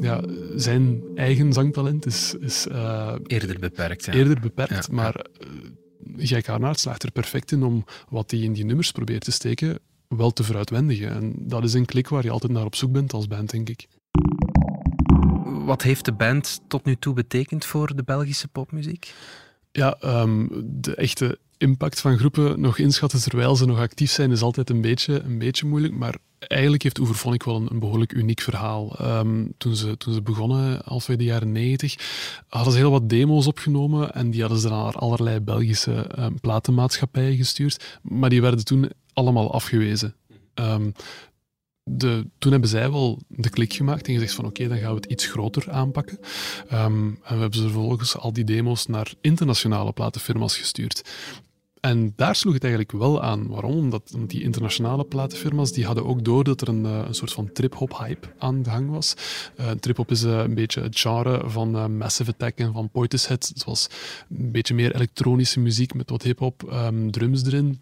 ja, 0.00 0.20
zijn 0.56 1.02
eigen 1.14 1.52
zangtalent 1.52 2.06
is... 2.06 2.34
is 2.40 2.66
uh, 2.66 3.12
eerder 3.26 3.58
beperkt. 3.58 4.04
Ja. 4.04 4.12
Eerder 4.12 4.40
beperkt, 4.40 4.90
maar 4.90 5.03
uh, 5.12 5.48
Gijke 6.16 6.52
Arnaert 6.52 6.80
slaagt 6.80 7.02
er 7.02 7.10
perfect 7.10 7.52
in 7.52 7.62
om 7.62 7.84
wat 8.08 8.30
hij 8.30 8.40
in 8.40 8.52
die 8.52 8.64
nummers 8.64 8.92
probeert 8.92 9.24
te 9.24 9.32
steken 9.32 9.78
wel 10.08 10.30
te 10.30 10.44
veruitwendigen. 10.44 11.10
En 11.10 11.34
dat 11.38 11.64
is 11.64 11.74
een 11.74 11.84
klik 11.84 12.08
waar 12.08 12.24
je 12.24 12.30
altijd 12.30 12.52
naar 12.52 12.64
op 12.64 12.74
zoek 12.74 12.92
bent 12.92 13.12
als 13.12 13.26
band, 13.26 13.50
denk 13.50 13.68
ik. 13.68 13.86
Wat 15.44 15.82
heeft 15.82 16.04
de 16.04 16.12
band 16.12 16.60
tot 16.68 16.84
nu 16.84 16.96
toe 16.96 17.14
betekend 17.14 17.64
voor 17.64 17.96
de 17.96 18.02
Belgische 18.02 18.48
popmuziek? 18.48 19.14
Ja, 19.72 19.96
um, 20.04 20.48
de 20.64 20.94
echte 20.94 21.38
impact 21.58 22.00
van 22.00 22.18
groepen 22.18 22.60
nog 22.60 22.78
inschatten 22.78 23.22
terwijl 23.22 23.56
ze 23.56 23.66
nog 23.66 23.78
actief 23.78 24.10
zijn 24.10 24.30
is 24.30 24.42
altijd 24.42 24.70
een 24.70 24.80
beetje, 24.80 25.20
een 25.20 25.38
beetje 25.38 25.66
moeilijk, 25.66 25.94
maar 25.94 26.14
eigenlijk 26.46 26.82
heeft 26.82 27.00
Overphonic 27.00 27.42
wel 27.42 27.66
een, 27.70 27.78
behoorlijk 27.78 28.12
uniek 28.12 28.40
verhaal. 28.40 28.96
Ehm, 28.98 29.46
toen, 29.58 29.76
ze, 29.76 29.96
toen 29.96 30.14
ze 30.14 30.22
begonnen, 30.22 30.80
halfweg 30.84 31.16
de 31.16 31.24
jaren 31.24 31.52
90, 31.52 31.94
hadden 32.48 32.72
ze 32.72 32.78
heel 32.78 32.90
wat 32.90 33.08
demo's 33.08 33.46
opgenomen 33.46 34.14
en 34.14 34.30
die 34.30 34.40
hadden 34.40 34.58
ze 34.58 34.68
naar 34.68 34.92
allerlei 34.92 35.40
Belgische 35.40 35.92
ehm, 35.92 36.34
platenmaatschappijen 36.40 37.36
gestuurd, 37.36 37.98
maar 38.02 38.30
die 38.30 38.42
werden 38.42 38.64
toen 38.64 38.90
allemaal 39.12 39.52
afgewezen. 39.52 40.14
Ehm, 40.54 40.90
de, 41.84 42.26
toen 42.38 42.52
hebben 42.52 42.70
zij 42.70 42.90
wel 42.90 43.18
de 43.28 43.50
klik 43.50 43.72
gemaakt 43.72 44.06
en 44.06 44.14
gezegd 44.14 44.34
van 44.34 44.44
oké, 44.44 44.68
dan 44.68 44.78
gaan 44.78 44.88
we 44.88 45.00
het 45.00 45.10
iets 45.10 45.26
groter 45.26 45.70
aanpakken. 45.70 46.18
En 46.68 47.10
we 47.10 47.34
hebben 47.34 47.58
ze 47.58 47.62
vervolgens 47.62 48.16
al 48.16 48.32
die 48.32 48.44
demo's 48.44 48.86
naar 48.86 49.12
internationale 49.20 49.92
platenfirma's 49.92 50.56
gestuurd. 50.56 51.02
En 51.84 52.12
daar 52.16 52.36
sloeg 52.36 52.54
het 52.54 52.62
eigenlijk 52.62 52.92
wel 52.92 53.22
aan. 53.22 53.46
Waarom? 53.46 53.76
Omdat, 53.76 54.16
die 54.26 54.42
internationale 54.42 55.04
platenfirma's 55.04 55.72
die 55.72 55.84
hadden 55.86 56.04
ook 56.04 56.24
door 56.24 56.44
dat 56.44 56.60
er 56.60 56.68
een, 56.68 56.86
eh, 56.86 57.04
een 57.06 57.14
soort 57.14 57.32
van 57.32 57.52
trip-hop-hype 57.52 58.28
aan 58.38 58.62
de 58.62 58.70
gang 58.70 58.90
was. 58.90 59.14
Uh, 59.60 59.70
trip-hop 59.70 60.10
is 60.10 60.22
eh, 60.22 60.38
een 60.38 60.54
beetje 60.54 60.80
het 60.80 60.98
genre 60.98 61.50
van 61.50 61.96
Massive 61.96 62.30
Attack 62.30 62.58
en 62.58 62.72
van 62.72 62.90
Portishead. 62.90 63.50
Het 63.54 63.64
was 63.64 63.88
een 64.38 64.52
beetje 64.52 64.74
meer 64.74 64.94
elektronische 64.94 65.60
muziek 65.60 65.94
met 65.94 66.10
wat 66.10 66.22
hip-hop 66.22 66.62
ehm, 66.62 67.10
drums 67.10 67.44
erin. 67.44 67.80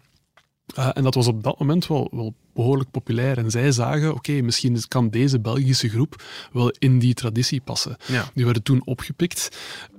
Uh, 0.79 0.89
en 0.93 1.03
dat 1.03 1.15
was 1.15 1.27
op 1.27 1.43
dat 1.43 1.59
moment 1.59 1.87
wel, 1.87 2.07
wel 2.11 2.33
behoorlijk 2.53 2.91
populair. 2.91 3.37
En 3.37 3.51
zij 3.51 3.71
zagen, 3.71 4.13
oké, 4.13 4.41
misschien 4.41 4.79
kan 4.87 5.09
deze 5.09 5.39
Belgische 5.39 5.89
groep 5.89 6.23
wel 6.51 6.73
in 6.79 6.99
die 6.99 7.13
traditie 7.13 7.61
passen. 7.61 7.97
Ja. 8.07 8.29
Die 8.33 8.43
werden 8.45 8.63
toen 8.63 8.85
opgepikt 8.85 9.57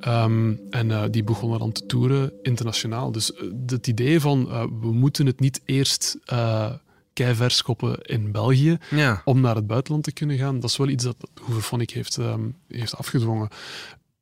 um, 0.09 0.61
en 0.70 0.90
uh, 0.90 1.03
die 1.11 1.24
begonnen 1.24 1.59
dan 1.59 1.72
te 1.72 1.87
toeren 1.87 2.33
internationaal. 2.42 3.12
Dus 3.12 3.31
uh, 3.31 3.50
het 3.66 3.87
idee 3.87 4.20
van, 4.20 4.44
we 4.81 4.92
moeten 4.92 5.27
het 5.27 5.40
niet 5.40 5.61
eerst 5.64 6.18
keivers 7.12 7.57
schoppen 7.57 8.00
in 8.03 8.33
België 8.33 8.79
ja. 8.90 9.22
om 9.24 9.40
naar 9.40 9.55
het 9.55 9.66
buitenland 9.66 10.05
te 10.05 10.12
kunnen 10.12 10.38
gaan, 10.38 10.61
dat 10.61 10.70
is 10.70 10.77
wel 10.77 10.88
iets 10.88 11.05
dat 11.05 11.16
Hooverphonic 11.42 11.90
heeft, 11.90 12.16
um, 12.16 12.57
heeft 12.68 12.96
afgedwongen. 12.96 13.48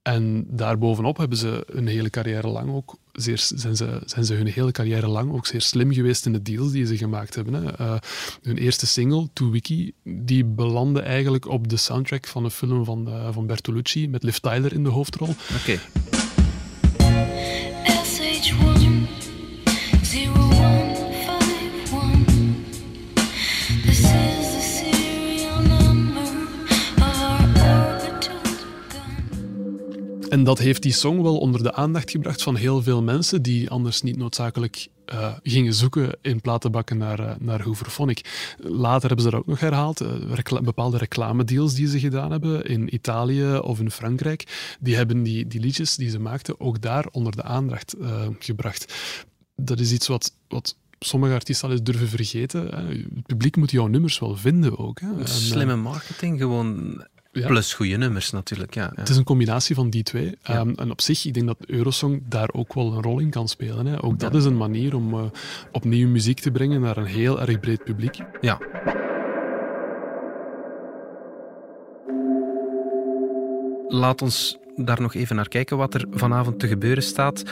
En 0.02 0.46
daarbovenop 0.48 1.16
hebben 1.16 1.38
ze 1.38 1.64
een 1.66 1.86
hele 1.86 2.10
carrière 2.10 2.48
lang 2.48 2.70
ook 2.70 2.96
zeer, 3.12 3.38
zijn, 3.54 3.76
ze, 3.76 4.00
zijn 4.04 4.24
ze 4.24 4.34
hun 4.34 4.46
hele 4.46 4.72
carrière 4.72 5.06
lang 5.06 5.32
ook 5.32 5.46
zeer 5.46 5.60
slim 5.60 5.92
geweest 5.92 6.26
in 6.26 6.32
de 6.32 6.42
deals 6.42 6.72
die 6.72 6.86
ze 6.86 6.96
gemaakt 6.96 7.34
hebben. 7.34 7.54
Hè. 7.54 7.80
Uh, 7.80 7.94
hun 8.42 8.58
eerste 8.58 8.86
single, 8.86 9.28
To 9.32 9.50
Wiki, 9.50 9.92
die 10.04 10.44
belandde 10.44 11.00
eigenlijk 11.00 11.48
op 11.48 11.68
de 11.68 11.76
soundtrack 11.76 12.26
van 12.26 12.44
een 12.44 12.50
film 12.50 12.84
van, 12.84 13.08
uh, 13.08 13.28
van 13.32 13.46
Bertolucci 13.46 14.08
met 14.08 14.22
Liv 14.22 14.36
Tyler 14.36 14.72
in 14.72 14.82
de 14.82 14.90
hoofdrol. 14.90 15.34
Oké. 15.60 15.80
En 30.32 30.44
dat 30.44 30.58
heeft 30.58 30.82
die 30.82 30.92
song 30.92 31.22
wel 31.22 31.38
onder 31.38 31.62
de 31.62 31.72
aandacht 31.72 32.10
gebracht 32.10 32.42
van 32.42 32.56
heel 32.56 32.82
veel 32.82 33.02
mensen 33.02 33.42
die 33.42 33.70
anders 33.70 34.02
niet 34.02 34.16
noodzakelijk 34.16 34.88
uh, 35.12 35.34
gingen 35.42 35.74
zoeken 35.74 36.18
in 36.22 36.40
platenbakken 36.40 36.98
naar, 36.98 37.20
uh, 37.20 37.32
naar 37.38 37.62
Hooverphonic. 37.62 38.54
Later 38.58 39.06
hebben 39.06 39.24
ze 39.24 39.30
dat 39.30 39.40
ook 39.40 39.46
nog 39.46 39.60
herhaald. 39.60 40.02
Uh, 40.02 40.08
recla 40.30 40.60
bepaalde 40.60 40.98
reclamedeals 40.98 41.74
die 41.74 41.88
ze 41.88 41.98
gedaan 41.98 42.30
hebben 42.30 42.64
in 42.64 42.94
Italië 42.94 43.56
of 43.56 43.80
in 43.80 43.90
Frankrijk, 43.90 44.74
die 44.80 44.96
hebben 44.96 45.22
die, 45.22 45.46
die 45.46 45.60
liedjes 45.60 45.96
die 45.96 46.10
ze 46.10 46.18
maakten 46.18 46.60
ook 46.60 46.80
daar 46.80 47.06
onder 47.10 47.36
de 47.36 47.42
aandacht 47.42 47.94
gebracht. 48.38 48.94
Dat 49.56 49.80
is 49.80 49.92
iets 49.92 50.06
wat, 50.06 50.34
wat 50.48 50.76
sommige 50.98 51.34
artiesten 51.34 51.68
al 51.68 51.74
eens 51.74 51.82
durven 51.82 52.08
vergeten. 52.08 52.74
Het 53.14 53.26
publiek 53.26 53.56
moet 53.56 53.70
jouw 53.70 53.86
nummers 53.86 54.18
wel 54.18 54.36
vinden 54.36 54.78
ook. 54.78 55.00
Hè. 55.00 55.18
En, 55.18 55.28
Slimme 55.28 55.76
marketing, 55.76 56.38
gewoon 56.38 57.00
ja. 57.32 57.46
Plus 57.46 57.74
goede 57.74 57.96
nummers 57.96 58.30
natuurlijk. 58.30 58.74
Ja, 58.74 58.82
ja, 58.82 59.00
Het 59.00 59.08
is 59.08 59.16
een 59.16 59.24
combinatie 59.24 59.74
van 59.74 59.90
die 59.90 60.02
twee. 60.02 60.36
Ja. 60.42 60.60
Um, 60.60 60.74
en 60.74 60.90
op 60.90 61.00
zich, 61.00 61.24
ik 61.24 61.34
denk 61.34 61.46
dat 61.46 61.56
Eurosong 61.66 62.22
daar 62.28 62.48
ook 62.52 62.74
wel 62.74 62.92
een 62.92 63.02
rol 63.02 63.18
in 63.18 63.30
kan 63.30 63.48
spelen. 63.48 63.86
Hè. 63.86 64.02
Ook 64.02 64.18
dat 64.18 64.34
is 64.34 64.44
een 64.44 64.56
manier 64.56 64.94
om 64.94 65.14
uh, 65.14 65.24
opnieuw 65.72 66.08
muziek 66.08 66.40
te 66.40 66.50
brengen 66.50 66.80
naar 66.80 66.96
een 66.96 67.04
heel 67.04 67.40
erg 67.40 67.60
breed 67.60 67.84
publiek. 67.84 68.18
Ja. 68.40 68.58
Laat 73.88 74.22
ons 74.22 74.58
daar 74.76 75.00
nog 75.00 75.14
even 75.14 75.36
naar 75.36 75.48
kijken 75.48 75.76
wat 75.76 75.94
er 75.94 76.06
vanavond 76.10 76.58
te 76.58 76.68
gebeuren 76.68 77.02
staat. 77.02 77.42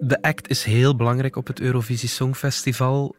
De 0.00 0.22
act 0.22 0.48
is 0.48 0.64
heel 0.64 0.96
belangrijk 0.96 1.36
op 1.36 1.46
het 1.46 1.60
Eurovisie 1.60 2.08
Songfestival. 2.08 3.14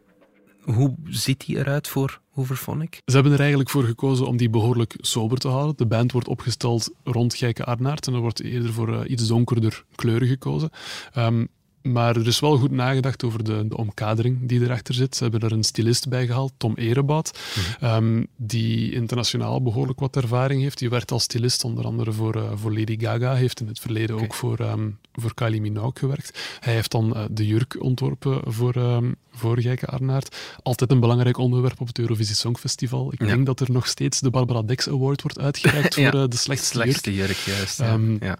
Hoe 0.64 0.94
ziet 1.04 1.46
die 1.46 1.56
eruit 1.56 1.88
voor 1.88 2.20
Hooverphonic? 2.30 3.00
Ze 3.04 3.14
hebben 3.14 3.32
er 3.32 3.40
eigenlijk 3.40 3.70
voor 3.70 3.84
gekozen 3.84 4.26
om 4.26 4.36
die 4.36 4.50
behoorlijk 4.50 4.94
sober 5.00 5.38
te 5.38 5.48
houden. 5.48 5.76
De 5.76 5.86
band 5.86 6.12
wordt 6.12 6.28
opgesteld 6.28 6.90
rond 7.04 7.34
Geike 7.34 7.64
Arnaert 7.64 8.06
en 8.06 8.14
er 8.14 8.20
wordt 8.20 8.42
eerder 8.42 8.72
voor 8.72 8.88
uh, 8.88 9.10
iets 9.10 9.26
donkerder 9.26 9.84
kleuren 9.94 10.28
gekozen. 10.28 10.70
Um, 11.16 11.48
maar 11.92 12.16
er 12.16 12.26
is 12.26 12.40
wel 12.40 12.56
goed 12.56 12.70
nagedacht 12.70 13.24
over 13.24 13.44
de, 13.44 13.68
de, 13.68 13.76
omkadering 13.76 14.38
die 14.48 14.60
erachter 14.60 14.94
zit. 14.94 15.16
Ze 15.16 15.22
hebben 15.22 15.40
er 15.40 15.52
een 15.52 15.64
stylist 15.64 16.08
bij 16.08 16.26
gehaald, 16.26 16.52
Tom 16.56 16.74
Erebaat, 16.74 17.38
mm-hmm. 17.80 18.04
um, 18.04 18.26
die 18.36 18.92
internationaal 18.92 19.62
behoorlijk 19.62 20.00
wat 20.00 20.16
ervaring 20.16 20.62
heeft. 20.62 20.78
Die 20.78 20.90
werd 20.90 21.10
als 21.10 21.22
stylist 21.22 21.64
onder 21.64 21.84
andere 21.84 22.12
voor, 22.12 22.36
uh, 22.36 22.42
voor 22.54 22.78
Lady 22.78 22.98
Gaga, 22.98 23.34
heeft 23.34 23.60
in 23.60 23.66
het 23.66 23.78
verleden 23.78 24.14
okay. 24.14 24.26
ook 24.26 24.34
voor, 24.34 24.58
um, 24.60 24.98
voor 25.12 25.34
Kylie 25.34 25.60
Minogue 25.60 25.92
gewerkt. 25.94 26.58
Hij 26.60 26.74
heeft 26.74 26.90
dan 26.90 27.12
uh, 27.16 27.24
de 27.30 27.46
jurk 27.46 27.76
ontworpen 27.82 28.52
voor, 28.52 28.76
um, 28.76 29.16
voor 29.32 29.60
Geike 29.60 29.86
Arnaert. 29.86 30.36
Altijd 30.62 30.90
een 30.90 31.00
belangrijk 31.00 31.38
onderwerp 31.38 31.80
op 31.80 31.86
het 31.86 31.98
Eurovisie 31.98 32.34
Songfestival. 32.34 33.12
Ik 33.12 33.20
ja. 33.20 33.26
denk 33.26 33.46
dat 33.46 33.60
er 33.60 33.70
nog 33.70 33.86
steeds 33.86 34.20
de 34.20 34.30
Barbara 34.30 34.62
Dex 34.62 34.88
Award 34.88 35.22
wordt 35.22 35.38
uitgereikt 35.38 35.94
ja, 35.96 36.10
voor 36.10 36.20
uh, 36.20 36.28
de 36.28 36.36
slechtste, 36.36 36.68
slechtste 36.68 37.14
jurk. 37.14 37.28
jurk 37.28 37.56
juist, 37.56 37.78
ja. 37.78 37.98
ja. 38.20 38.38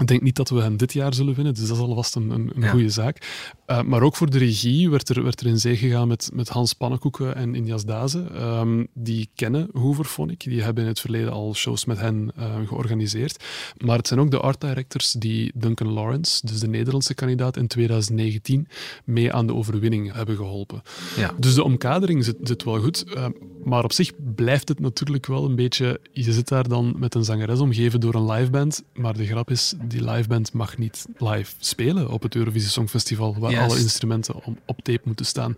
Ik 0.00 0.06
denk 0.06 0.22
niet 0.22 0.36
dat 0.36 0.48
we 0.48 0.60
hem 0.60 0.76
dit 0.76 0.92
jaar 0.92 1.14
zullen 1.14 1.34
winnen, 1.34 1.54
dus 1.54 1.68
dat 1.68 1.76
is 1.76 1.82
alvast 1.82 2.14
een, 2.14 2.30
een, 2.30 2.50
een 2.54 2.62
ja. 2.62 2.70
goede 2.70 2.90
zaak. 2.90 3.44
Uh, 3.66 3.82
maar 3.82 4.02
ook 4.02 4.16
voor 4.16 4.30
de 4.30 4.38
regie 4.38 4.90
werd 4.90 5.08
er, 5.08 5.22
werd 5.22 5.40
er 5.40 5.46
in 5.46 5.58
zee 5.58 5.76
gegaan 5.76 6.08
met, 6.08 6.30
met 6.34 6.48
Hans 6.48 6.72
Pannenkoeken 6.72 7.34
en 7.34 7.54
Injas 7.54 7.84
Dazen. 7.84 8.42
Um, 8.42 8.86
die 8.94 9.28
kennen 9.34 9.68
Hooverphonic, 9.72 10.44
die 10.44 10.62
hebben 10.62 10.82
in 10.82 10.88
het 10.88 11.00
verleden 11.00 11.32
al 11.32 11.54
shows 11.54 11.84
met 11.84 11.98
hen 11.98 12.32
uh, 12.38 12.54
georganiseerd. 12.66 13.44
Maar 13.84 13.96
het 13.96 14.06
zijn 14.06 14.20
ook 14.20 14.30
de 14.30 14.40
art 14.40 14.60
directors 14.60 15.12
die 15.12 15.52
Duncan 15.54 15.92
Lawrence, 15.92 16.46
dus 16.46 16.60
de 16.60 16.68
Nederlandse 16.68 17.14
kandidaat 17.14 17.56
in 17.56 17.66
2019, 17.66 18.68
mee 19.04 19.32
aan 19.32 19.46
de 19.46 19.54
overwinning 19.54 20.12
hebben 20.12 20.36
geholpen. 20.36 20.82
Ja. 21.16 21.34
Dus 21.38 21.54
de 21.54 21.64
omkadering 21.64 22.24
zit, 22.24 22.36
zit 22.42 22.64
wel 22.64 22.80
goed. 22.80 23.04
Uh, 23.08 23.26
maar 23.64 23.84
op 23.84 23.92
zich 23.92 24.12
blijft 24.34 24.68
het 24.68 24.80
natuurlijk 24.80 25.26
wel 25.26 25.44
een 25.44 25.56
beetje... 25.56 26.00
Je 26.12 26.32
zit 26.32 26.48
daar 26.48 26.68
dan 26.68 26.94
met 26.98 27.14
een 27.14 27.24
zangeres 27.24 27.58
omgeven 27.58 28.00
door 28.00 28.14
een 28.14 28.30
liveband, 28.30 28.82
maar 28.94 29.16
de 29.16 29.26
grap 29.26 29.50
is 29.50 29.74
die 29.88 30.04
liveband 30.04 30.52
mag 30.52 30.78
niet 30.78 31.06
live 31.16 31.54
spelen 31.58 32.10
op 32.10 32.22
het 32.22 32.34
Eurovisie 32.34 32.70
Songfestival, 32.70 33.36
waar 33.38 33.50
Yes. 33.50 33.60
alle 33.60 33.78
instrumenten 33.78 34.44
om, 34.44 34.58
op 34.66 34.82
tape 34.82 35.02
moeten 35.04 35.26
staan. 35.26 35.54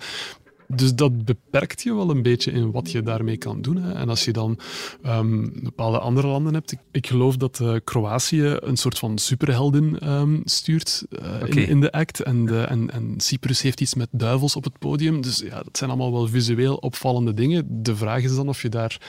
Dus 0.71 0.95
dat 0.95 1.25
beperkt 1.25 1.83
je 1.83 1.95
wel 1.95 2.11
een 2.11 2.23
beetje 2.23 2.51
in 2.51 2.71
wat 2.71 2.91
je 2.91 3.03
daarmee 3.03 3.37
kan 3.37 3.63
doen. 3.63 3.77
Hè. 3.77 3.93
En 3.93 4.09
als 4.09 4.25
je 4.25 4.33
dan 4.33 4.59
um, 5.07 5.53
bepaalde 5.63 5.99
andere 5.99 6.27
landen 6.27 6.55
hebt, 6.55 6.73
ik, 6.73 6.79
ik 6.91 7.07
geloof 7.07 7.37
dat 7.37 7.59
uh, 7.63 7.75
Kroatië 7.85 8.57
een 8.61 8.77
soort 8.77 8.99
van 8.99 9.19
superheldin 9.19 10.09
um, 10.11 10.41
stuurt 10.45 11.05
uh, 11.11 11.35
Oké. 11.43 11.61
in, 11.61 11.69
in 11.69 11.81
de 11.81 11.93
act. 11.93 12.21
En, 12.23 12.47
de, 12.47 12.61
en, 12.61 12.91
en 12.91 13.15
Cyprus 13.17 13.63
heeft 13.63 13.81
iets 13.81 13.95
met 13.95 14.09
duivels 14.11 14.57
op 14.57 14.65
het 14.65 14.79
podium. 14.79 15.21
Dus 15.21 15.39
ja, 15.39 15.63
dat 15.63 15.77
zijn 15.77 15.91
allemaal 15.91 16.13
wel 16.13 16.27
visueel 16.27 16.77
opvallende 16.77 17.35
dingen. 17.35 17.83
De 17.83 17.97
vraag 17.97 18.23
is 18.23 18.35
dan 18.35 18.49
of 18.49 18.63
je 18.63 18.69
daar 18.69 19.01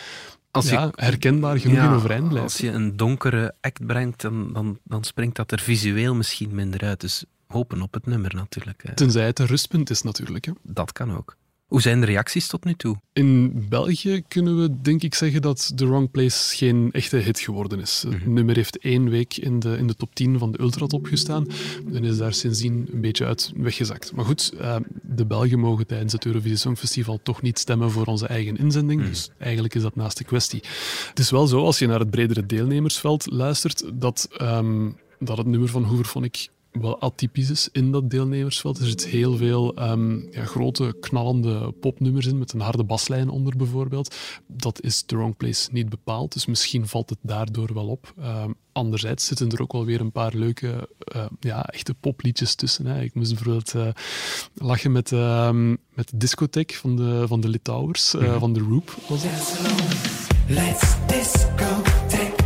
Als 0.51 0.65
je- 0.69 0.71
ja, 0.75 0.91
herkenbaar 0.95 1.59
genoeg 1.59 1.77
in 1.83 1.89
overeind 1.89 2.27
blijft. 2.27 2.43
Als 2.43 2.57
je 2.57 2.69
een 2.71 2.97
donkere 2.97 3.53
act 3.61 3.85
brengt, 3.85 4.21
dan, 4.21 4.53
dan, 4.53 4.79
dan 4.83 5.03
springt 5.03 5.35
dat 5.35 5.51
er 5.51 5.59
visueel 5.59 6.15
misschien 6.15 6.55
minder 6.55 6.81
uit. 6.81 7.01
Dus 7.01 7.25
hopen 7.47 7.81
op 7.81 7.93
het 7.93 8.05
nummer 8.05 8.35
natuurlijk. 8.35 8.83
hè. 8.87 8.93
Tenzij 8.95 9.25
het 9.25 9.39
een 9.39 9.45
rustpunt 9.45 9.89
is 9.89 10.01
natuurlijk. 10.01 10.45
Hè. 10.45 10.51
Dat 10.63 10.91
kan 10.91 11.15
ook. 11.17 11.35
Hoe 11.69 11.81
zijn 11.81 11.99
de 11.99 12.05
reacties 12.05 12.47
tot 12.47 12.63
nu 12.63 12.73
toe? 12.73 12.97
In 13.13 13.65
België 13.69 14.23
kunnen 14.27 14.61
we 14.61 14.81
denk 14.81 15.03
ik 15.03 15.15
zeggen 15.15 15.41
dat 15.41 15.71
The 15.75 15.87
Wrong 15.87 16.11
Place 16.11 16.55
geen 16.55 16.89
echte 16.91 17.17
hit 17.17 17.39
geworden 17.39 17.79
is. 17.79 18.05
Het 18.09 18.25
nummer 18.25 18.55
heeft 18.55 18.77
één 18.77 19.09
week 19.09 19.37
in 19.37 19.59
de, 19.59 19.77
in 19.77 19.87
de 19.87 19.95
top 19.95 20.15
10 20.15 20.39
van 20.39 20.51
de 20.51 20.59
Ultratop 20.59 21.05
gestaan 21.05 21.47
en 21.93 22.03
is 22.03 22.17
daar 22.17 22.33
sindsdien 22.33 22.89
een 22.93 23.01
beetje 23.01 23.25
uit 23.25 23.51
weggezakt. 23.55 24.11
Maar 24.15 24.25
goed, 24.25 24.53
eh, 24.59 24.75
de 25.01 25.25
Belgen 25.25 25.59
mogen 25.59 25.87
tijdens 25.87 26.13
het 26.13 26.25
Eurovisie 26.25 26.57
Songfestival 26.57 27.19
toch 27.23 27.41
niet 27.41 27.59
stemmen 27.59 27.91
voor 27.91 28.05
onze 28.05 28.27
eigen 28.27 28.57
inzending, 28.57 29.03
dus 29.03 29.29
eigenlijk 29.37 29.75
is 29.75 29.81
dat 29.81 29.95
naast 29.95 30.17
de 30.17 30.23
kwestie. 30.23 30.63
Het 31.09 31.19
is 31.19 31.29
wel 31.29 31.47
zo, 31.47 31.65
als 31.65 31.79
je 31.79 31.87
naar 31.87 31.99
het 31.99 32.09
bredere 32.09 32.45
deelnemersveld 32.45 33.31
luistert, 33.31 33.83
dat, 33.93 34.29
ehm, 34.37 34.89
dat 35.19 35.37
het 35.37 35.47
nummer 35.47 35.69
van 35.69 35.83
Hooverphonic 35.83 36.49
wel 36.81 37.01
atypisch 37.01 37.49
is 37.49 37.69
in 37.71 37.91
dat 37.91 38.09
deelnemersveld. 38.09 38.79
Er 38.79 38.87
zit 38.87 39.05
heel 39.05 39.37
veel 39.37 39.75
ehm, 39.75 40.31
ja, 40.31 40.45
grote, 40.45 40.95
knallende 40.99 41.71
popnummers 41.71 42.25
in, 42.25 42.37
met 42.37 42.53
een 42.53 42.59
harde 42.59 42.83
baslijn 42.83 43.29
onder 43.29 43.57
bijvoorbeeld. 43.57 44.15
Dat 44.47 44.81
is 44.81 45.01
The 45.01 45.15
Wrong 45.15 45.37
Place 45.37 45.69
niet 45.71 45.89
bepaald, 45.89 46.33
dus 46.33 46.45
misschien 46.45 46.87
valt 46.87 47.09
het 47.09 47.19
daardoor 47.21 47.73
wel 47.73 47.87
op. 47.87 48.13
Ehm, 48.19 48.51
anderzijds 48.71 49.25
zitten 49.25 49.49
er 49.49 49.61
ook 49.61 49.73
wel 49.73 49.85
weer 49.85 49.99
een 49.99 50.11
paar 50.11 50.35
leuke, 50.35 50.89
uh, 51.15 51.25
ja, 51.39 51.65
echte 51.65 51.93
popliedjes 51.93 52.55
tussen. 52.55 52.85
Hè. 52.85 53.01
Ik 53.01 53.13
moest 53.13 53.33
bijvoorbeeld 53.33 53.73
uh, 53.73 53.87
lachen 54.53 54.91
met, 54.91 55.11
uh, 55.11 55.51
met 55.93 56.09
de 56.09 56.17
discotheek 56.17 56.73
van 56.73 56.95
de, 56.95 57.23
van 57.27 57.41
de 57.41 57.49
Litouwers, 57.49 58.13
mm 58.13 58.21
-hmm. 58.21 58.39
van 58.39 58.53
de 58.53 58.59
Roop 58.59 58.95
was 59.07 59.23
dat. 59.23 59.57
Let's 60.47 60.95
discotheque 61.07 62.38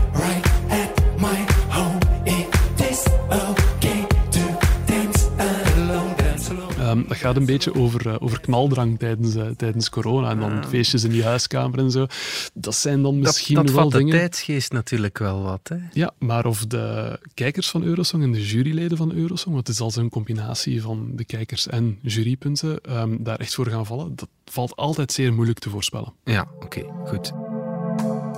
gaat 7.23 7.35
een 7.35 7.45
beetje 7.45 7.73
over, 7.75 8.07
uh, 8.07 8.15
over 8.19 8.39
knaldrang 8.39 8.99
tijdens, 8.99 9.35
uh, 9.35 9.47
tijdens 9.47 9.89
corona 9.89 10.29
en 10.29 10.39
dan 10.39 10.65
feestjes 10.67 11.03
in 11.03 11.11
die 11.11 11.23
huiskamer 11.23 11.79
en 11.79 11.91
zo. 11.91 12.05
Dat 12.53 12.75
zijn 12.75 13.01
dan 13.01 13.19
misschien 13.19 13.55
dat, 13.55 13.65
dat 13.65 13.73
wel 13.75 13.83
vat 13.83 13.91
de 13.91 13.97
dingen... 13.97 14.17
tijdsgeest 14.17 14.71
natuurlijk 14.71 15.17
wel 15.17 15.41
wat. 15.41 15.59
Hè? 15.63 15.77
Ja, 15.93 16.11
maar 16.19 16.45
of 16.45 16.65
de 16.65 17.19
kijkers 17.33 17.69
van 17.69 17.83
Eurosong 17.83 18.23
en 18.23 18.31
de 18.31 18.47
juryleden 18.47 18.97
van 18.97 19.13
Eurosong, 19.13 19.53
want 19.53 19.67
het 19.67 19.75
is 19.75 19.81
als 19.81 19.95
een 19.95 20.09
combinatie 20.09 20.81
van 20.81 21.11
de 21.15 21.25
kijkers 21.25 21.67
en 21.67 21.99
jurypunten, 22.01 22.99
um, 22.99 23.23
daar 23.23 23.39
echt 23.39 23.53
voor 23.53 23.67
gaan 23.67 23.85
vallen, 23.85 24.15
dat 24.15 24.29
valt 24.45 24.75
altijd 24.75 25.11
zeer 25.11 25.33
moeilijk 25.33 25.59
te 25.59 25.69
voorspellen. 25.69 26.13
Ja, 26.23 26.47
oké, 26.55 26.65
okay, 26.65 26.89
goed. 27.05 27.52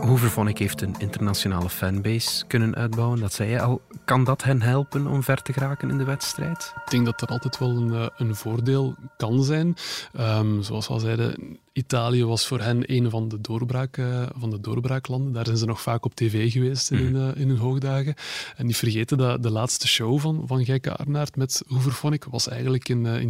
Hooverphonic 0.06 0.58
heeft 0.58 0.82
een 0.82 0.96
internationale 0.98 1.70
fanbase 1.70 2.46
kunnen 2.46 2.76
uitbouwen. 2.76 3.20
Dat 3.20 3.34
zei 3.34 3.50
je 3.50 3.62
al. 3.62 3.82
Kan 4.06 4.24
dat 4.24 4.44
hen 4.44 4.62
helpen 4.62 5.08
om 5.08 5.24
ver 5.24 5.42
te 5.42 5.54
geraken 5.54 5.90
in 5.90 5.98
de 5.98 6.04
wedstrijd? 6.04 6.74
Ik 6.86 6.92
denk 6.92 7.06
dat 7.06 7.20
dat 7.20 7.30
altijd 7.30 7.58
wel 7.58 7.70
een, 7.70 8.10
een 8.18 8.36
voordeel 8.36 8.96
kan 9.18 9.44
zijn. 9.44 9.76
Um, 10.20 10.62
zoals 10.64 10.88
we 10.88 10.94
al 10.94 11.00
zeiden, 11.00 11.60
Italië 11.78 12.26
was 12.26 12.48
voor 12.48 12.60
hen 12.60 12.94
een 12.94 13.10
van 13.10 13.28
de, 13.28 13.42
doorbraak, 13.42 13.98
uh, 13.98 14.24
van 14.36 14.50
de 14.50 14.60
doorbraaklanden. 14.60 15.34
Daar 15.34 15.46
zijn 15.46 15.58
ze 15.58 15.66
nog 15.66 15.82
vaak 15.82 16.06
op 16.06 16.16
tv 16.16 16.52
geweest 16.52 16.92
in, 16.92 17.10
mm. 17.10 17.16
uh, 17.16 17.28
in 17.36 17.48
hun 17.48 17.58
hoogdagen. 17.58 18.16
En 18.56 18.66
niet 18.66 18.78
vergeten 18.78 19.18
dat 19.18 19.44
de 19.44 19.52
laatste 19.52 19.88
show 19.88 20.20
van, 20.20 20.44
van 20.46 20.66
Geike 20.66 20.96
Arnaert 20.96 21.36
met 21.36 21.64
Hooverphonic 21.68 22.24
was 22.24 22.48
eigenlijk 22.48 22.90
in, 22.90 23.06
uh, 23.06 23.20
in 23.20 23.30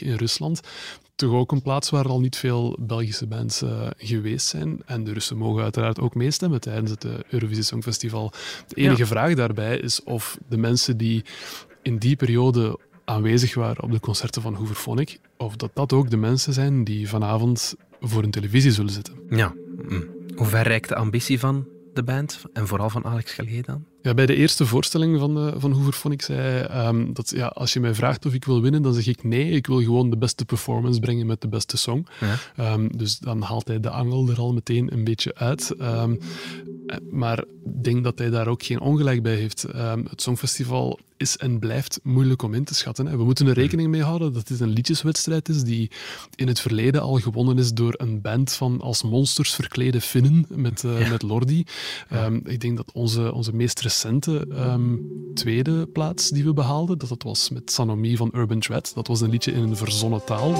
in 0.00 0.14
Rusland. 0.14 0.60
Toch 1.14 1.32
ook 1.32 1.52
een 1.52 1.62
plaats 1.62 1.90
waar 1.90 2.08
al 2.08 2.20
niet 2.20 2.36
veel 2.36 2.76
Belgische 2.80 3.26
bands 3.26 3.62
geweest 3.96 4.46
zijn. 4.46 4.82
En 4.86 5.04
de 5.04 5.12
Russen 5.12 5.36
mogen 5.36 5.62
uiteraard 5.62 6.00
ook 6.00 6.14
meestemmen 6.14 6.60
tijdens 6.60 6.90
het 6.90 7.06
Eurovisie 7.28 7.64
Songfestival. 7.64 8.32
De 8.68 8.74
enige 8.74 9.00
ja. 9.02 9.06
vraag 9.06 9.34
daarbij 9.34 9.78
is 9.78 10.02
of 10.02 10.38
de 10.48 10.56
mensen 10.56 10.96
die 10.96 11.24
in 11.82 11.98
die 11.98 12.16
periode 12.16 12.78
aanwezig 13.10 13.54
waren 13.54 13.82
op 13.82 13.92
de 13.92 14.00
concerten 14.00 14.42
van 14.42 14.54
Hooverphonic, 14.54 15.20
of 15.36 15.56
dat 15.56 15.70
dat 15.74 15.92
ook 15.92 16.10
de 16.10 16.16
mensen 16.16 16.52
zijn 16.52 16.84
die 16.84 17.08
vanavond 17.08 17.74
voor 18.00 18.22
een 18.22 18.30
televisie 18.30 18.70
zullen 18.70 18.92
zitten. 18.92 19.14
Ja. 19.28 19.54
Hm. 19.88 20.02
Hoe 20.36 20.46
ver 20.46 20.62
reikt 20.62 20.88
de 20.88 20.94
ambitie 20.94 21.38
van 21.38 21.66
de 21.94 22.02
band 22.02 22.42
en 22.52 22.66
vooral 22.66 22.90
van 22.90 23.04
Alex 23.04 23.32
Gallier 23.32 23.64
dan? 23.64 23.84
Ja, 24.02 24.14
bij 24.14 24.26
de 24.26 24.34
eerste 24.34 24.66
voorstelling 24.66 25.18
van, 25.18 25.46
uh, 25.46 25.52
van 25.56 25.72
Hooverphonic 25.72 26.22
zei 26.22 26.66
um, 26.86 27.12
dat 27.12 27.30
ja, 27.36 27.46
als 27.46 27.72
je 27.72 27.80
mij 27.80 27.94
vraagt 27.94 28.26
of 28.26 28.34
ik 28.34 28.44
wil 28.44 28.62
winnen, 28.62 28.82
dan 28.82 28.94
zeg 28.94 29.06
ik 29.06 29.24
nee, 29.24 29.50
ik 29.50 29.66
wil 29.66 29.82
gewoon 29.82 30.10
de 30.10 30.18
beste 30.18 30.44
performance 30.44 31.00
brengen 31.00 31.26
met 31.26 31.40
de 31.40 31.48
beste 31.48 31.76
song. 31.76 32.06
Ja. 32.56 32.72
Um, 32.72 32.96
dus 32.96 33.18
dan 33.18 33.42
haalt 33.42 33.68
hij 33.68 33.80
de 33.80 33.90
angel 33.90 34.28
er 34.28 34.38
al 34.38 34.52
meteen 34.52 34.92
een 34.92 35.04
beetje 35.04 35.34
uit. 35.34 35.74
Um, 35.80 36.18
maar 37.10 37.38
ik 37.38 37.84
denk 37.84 38.04
dat 38.04 38.18
hij 38.18 38.30
daar 38.30 38.48
ook 38.48 38.62
geen 38.62 38.80
ongelijk 38.80 39.22
bij 39.22 39.34
heeft. 39.34 39.62
het 40.10 40.22
Songfestival 40.22 40.98
is 41.16 41.36
en 41.36 41.58
blijft 41.58 42.00
moeilijk 42.02 42.42
om 42.42 42.54
in 42.54 42.64
te 42.64 42.74
schatten. 42.74 43.06
Hè. 43.06 43.16
We 43.16 43.24
moeten 43.24 43.46
er 43.46 43.54
rekening 43.54 43.88
mee 43.88 44.02
houden 44.02 44.32
dat 44.32 44.48
dit 44.48 44.60
een 44.60 44.68
liedjeswedstrijd 44.68 45.48
is 45.48 45.62
die 45.62 45.90
in 46.34 46.48
het 46.48 46.60
verleden 46.60 47.00
al 47.00 47.14
gewonnen 47.14 47.58
is 47.58 47.72
door 47.72 47.94
een 47.96 48.20
band 48.20 48.52
van 48.52 48.80
als 48.80 49.02
monsters 49.02 49.54
verklede 49.54 50.00
Finnen 50.00 50.46
met, 50.48 50.82
uh, 50.82 51.00
ja. 51.00 51.08
met 51.08 51.22
Lordi. 51.22 51.64
Ik 52.44 52.60
denk 52.60 52.76
dat 52.76 52.92
onze, 52.92 53.32
onze 53.32 53.54
meest 53.54 53.80
recente 53.90 54.46
um, 54.50 55.08
tweede 55.34 55.86
plaats 55.86 56.28
die 56.28 56.44
we 56.44 56.52
behaalden, 56.52 56.98
dat 56.98 57.08
het 57.08 57.22
was 57.22 57.50
met 57.50 57.72
Sanomi 57.72 58.16
van 58.16 58.30
Urban 58.34 58.58
Dread. 58.58 58.92
Dat 58.94 59.06
was 59.06 59.20
een 59.20 59.30
liedje 59.30 59.52
in 59.52 59.62
een 59.62 59.76
verzonnen 59.76 60.24
taal. 60.24 60.52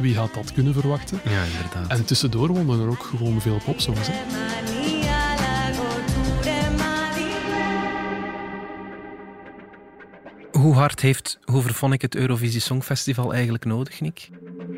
Wie 0.00 0.16
had 0.16 0.34
dat 0.34 0.52
kunnen 0.52 0.72
verwachten? 0.72 1.20
Ja, 1.24 1.44
inderdaad. 1.44 1.98
En 1.98 2.04
tussendoor 2.04 2.48
wonnen 2.48 2.80
er 2.80 2.88
ook 2.88 3.02
gewoon 3.02 3.40
veel 3.40 3.60
popsongs. 3.64 4.08
Hè? 4.08 4.14
Hoe 10.52 10.74
hard 10.74 11.00
heeft 11.00 11.38
Hooverphonic 11.44 12.02
het 12.02 12.14
Eurovisie 12.14 12.60
Songfestival 12.60 13.32
eigenlijk 13.32 13.64
nodig, 13.64 14.00
Nick? 14.00 14.30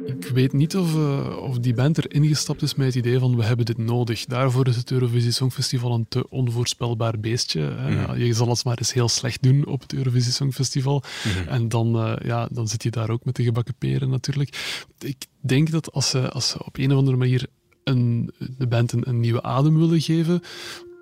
Ik 0.06 0.28
weet 0.28 0.52
niet 0.52 0.76
of, 0.76 0.94
uh, 0.94 1.36
of 1.40 1.58
die 1.58 1.74
band 1.74 1.96
er 1.96 2.12
ingestapt 2.14 2.62
is 2.62 2.74
met 2.74 2.86
het 2.86 2.94
idee 2.94 3.18
van 3.18 3.36
we 3.36 3.44
hebben 3.44 3.66
dit 3.66 3.78
nodig. 3.78 4.24
Daarvoor 4.24 4.66
is 4.66 4.76
het 4.76 4.90
Eurovisie 4.90 5.30
Songfestival 5.30 5.94
een 5.94 6.06
te 6.08 6.30
onvoorspelbaar 6.30 7.20
beestje. 7.20 7.60
Mm 7.60 7.76
-hmm. 7.76 8.16
Je 8.16 8.32
zal 8.32 8.48
het 8.48 8.64
maar 8.64 8.78
eens 8.78 8.92
heel 8.92 9.08
slecht 9.08 9.42
doen 9.42 9.66
op 9.66 9.80
het 9.80 9.92
Eurovisie 9.92 10.32
Songfestival. 10.32 11.02
Mm 11.24 11.32
-hmm. 11.32 11.48
En 11.48 11.68
dan, 11.68 11.96
uh, 11.96 12.16
ja, 12.24 12.48
dan 12.50 12.68
zit 12.68 12.82
je 12.82 12.90
daar 12.90 13.10
ook 13.10 13.24
met 13.24 13.36
de 13.36 13.42
gebakken 13.42 13.74
peren 13.78 14.10
natuurlijk. 14.10 14.84
Ik 14.98 15.26
denk 15.40 15.70
dat 15.70 15.92
als 15.92 16.10
ze, 16.10 16.30
als 16.30 16.48
ze 16.48 16.64
op 16.64 16.78
een 16.78 16.92
of 16.92 16.98
andere 16.98 17.16
manier 17.16 17.46
een, 17.84 18.30
de 18.58 18.66
band 18.66 18.92
een, 18.92 19.08
een 19.08 19.20
nieuwe 19.20 19.42
adem 19.42 19.78
willen 19.78 20.00
geven, 20.00 20.42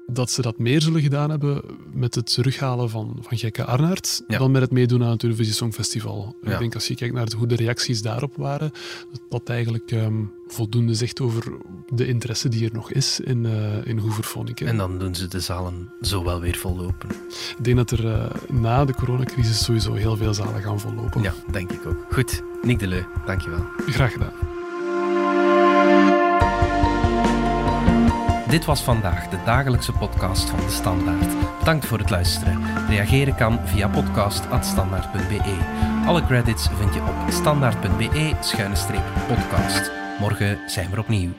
dat 0.07 0.31
ze 0.31 0.43
dat 0.43 0.59
meer 0.59 0.83
zullen 0.83 1.01
gedaan 1.01 1.31
hebben 1.31 1.63
met 1.93 2.15
het 2.15 2.35
terughalen 2.35 2.91
van, 2.91 3.19
van 3.21 3.39
Gekke 3.39 3.65
Arnaert 3.65 4.23
ja. 4.27 4.39
dan 4.39 4.51
met 4.51 4.63
het 4.63 4.71
meedoen 4.71 5.03
aan 5.03 5.11
het 5.11 5.23
Eurovisie 5.23 5.55
Songfestival. 5.55 6.37
Ja. 6.43 6.53
Ik 6.53 6.59
denk 6.59 6.75
als 6.75 6.87
je 6.87 6.95
kijkt 6.95 7.15
naar 7.15 7.29
hoe 7.37 7.47
de 7.47 7.55
reacties 7.55 8.03
daarop 8.03 8.37
waren, 8.37 8.71
dat 9.11 9.21
dat 9.29 9.49
eigenlijk 9.49 9.91
um, 9.91 10.33
voldoende 10.47 10.95
zegt 10.95 11.21
over 11.21 11.53
de 11.89 12.07
interesse 12.07 12.49
die 12.49 12.65
er 12.65 12.75
nog 12.75 12.93
is 12.93 13.21
in, 13.21 13.45
uh, 13.45 13.87
in. 13.87 14.03
En 14.57 14.77
dan 14.77 14.99
doen 14.99 15.15
ze 15.15 15.29
de 15.29 15.41
zalen 15.41 15.93
zo 16.01 16.25
wel 16.25 16.41
weer 16.41 16.57
vollopen. 16.57 17.09
Ik 17.59 17.65
denk 17.65 17.77
dat 17.77 17.91
er 17.91 18.05
uh, 18.05 18.27
na 18.51 18.85
de 18.85 18.95
coronacrisis 18.95 19.65
sowieso 19.65 19.95
heel 19.95 20.17
veel 20.17 20.35
zalen 20.35 20.63
gaan 20.63 20.81
vollopen. 20.81 21.23
Ja, 21.23 21.35
denk 21.51 21.73
ik 21.73 21.87
ook. 21.87 22.07
Goed, 22.11 22.43
Nick 22.63 22.79
Deleu, 22.79 23.03
dankjewel. 23.27 23.65
Graag 23.87 24.13
gedaan. 24.13 24.33
Dit 28.55 28.65
was 28.65 28.83
vandaag 28.83 29.29
de 29.29 29.39
dagelijkse 29.45 29.93
podcast 29.93 30.51
van 30.51 30.59
De 30.59 30.71
Standaard. 30.71 31.59
Bedankt 31.59 31.87
voor 31.87 31.99
het 31.99 32.11
luisteren. 32.11 32.63
Reageren 32.89 33.35
kan 33.35 33.59
via 33.65 33.89
podcast.standaard.be. 33.89 35.59
Alle 36.07 36.27
credits 36.27 36.69
vind 36.69 36.95
je 36.95 37.01
op 37.01 37.31
standaard.be-podcast. 37.31 39.91
Morgen 40.19 40.59
zijn 40.67 40.91
we 40.91 40.99
opnieuw. 40.99 41.31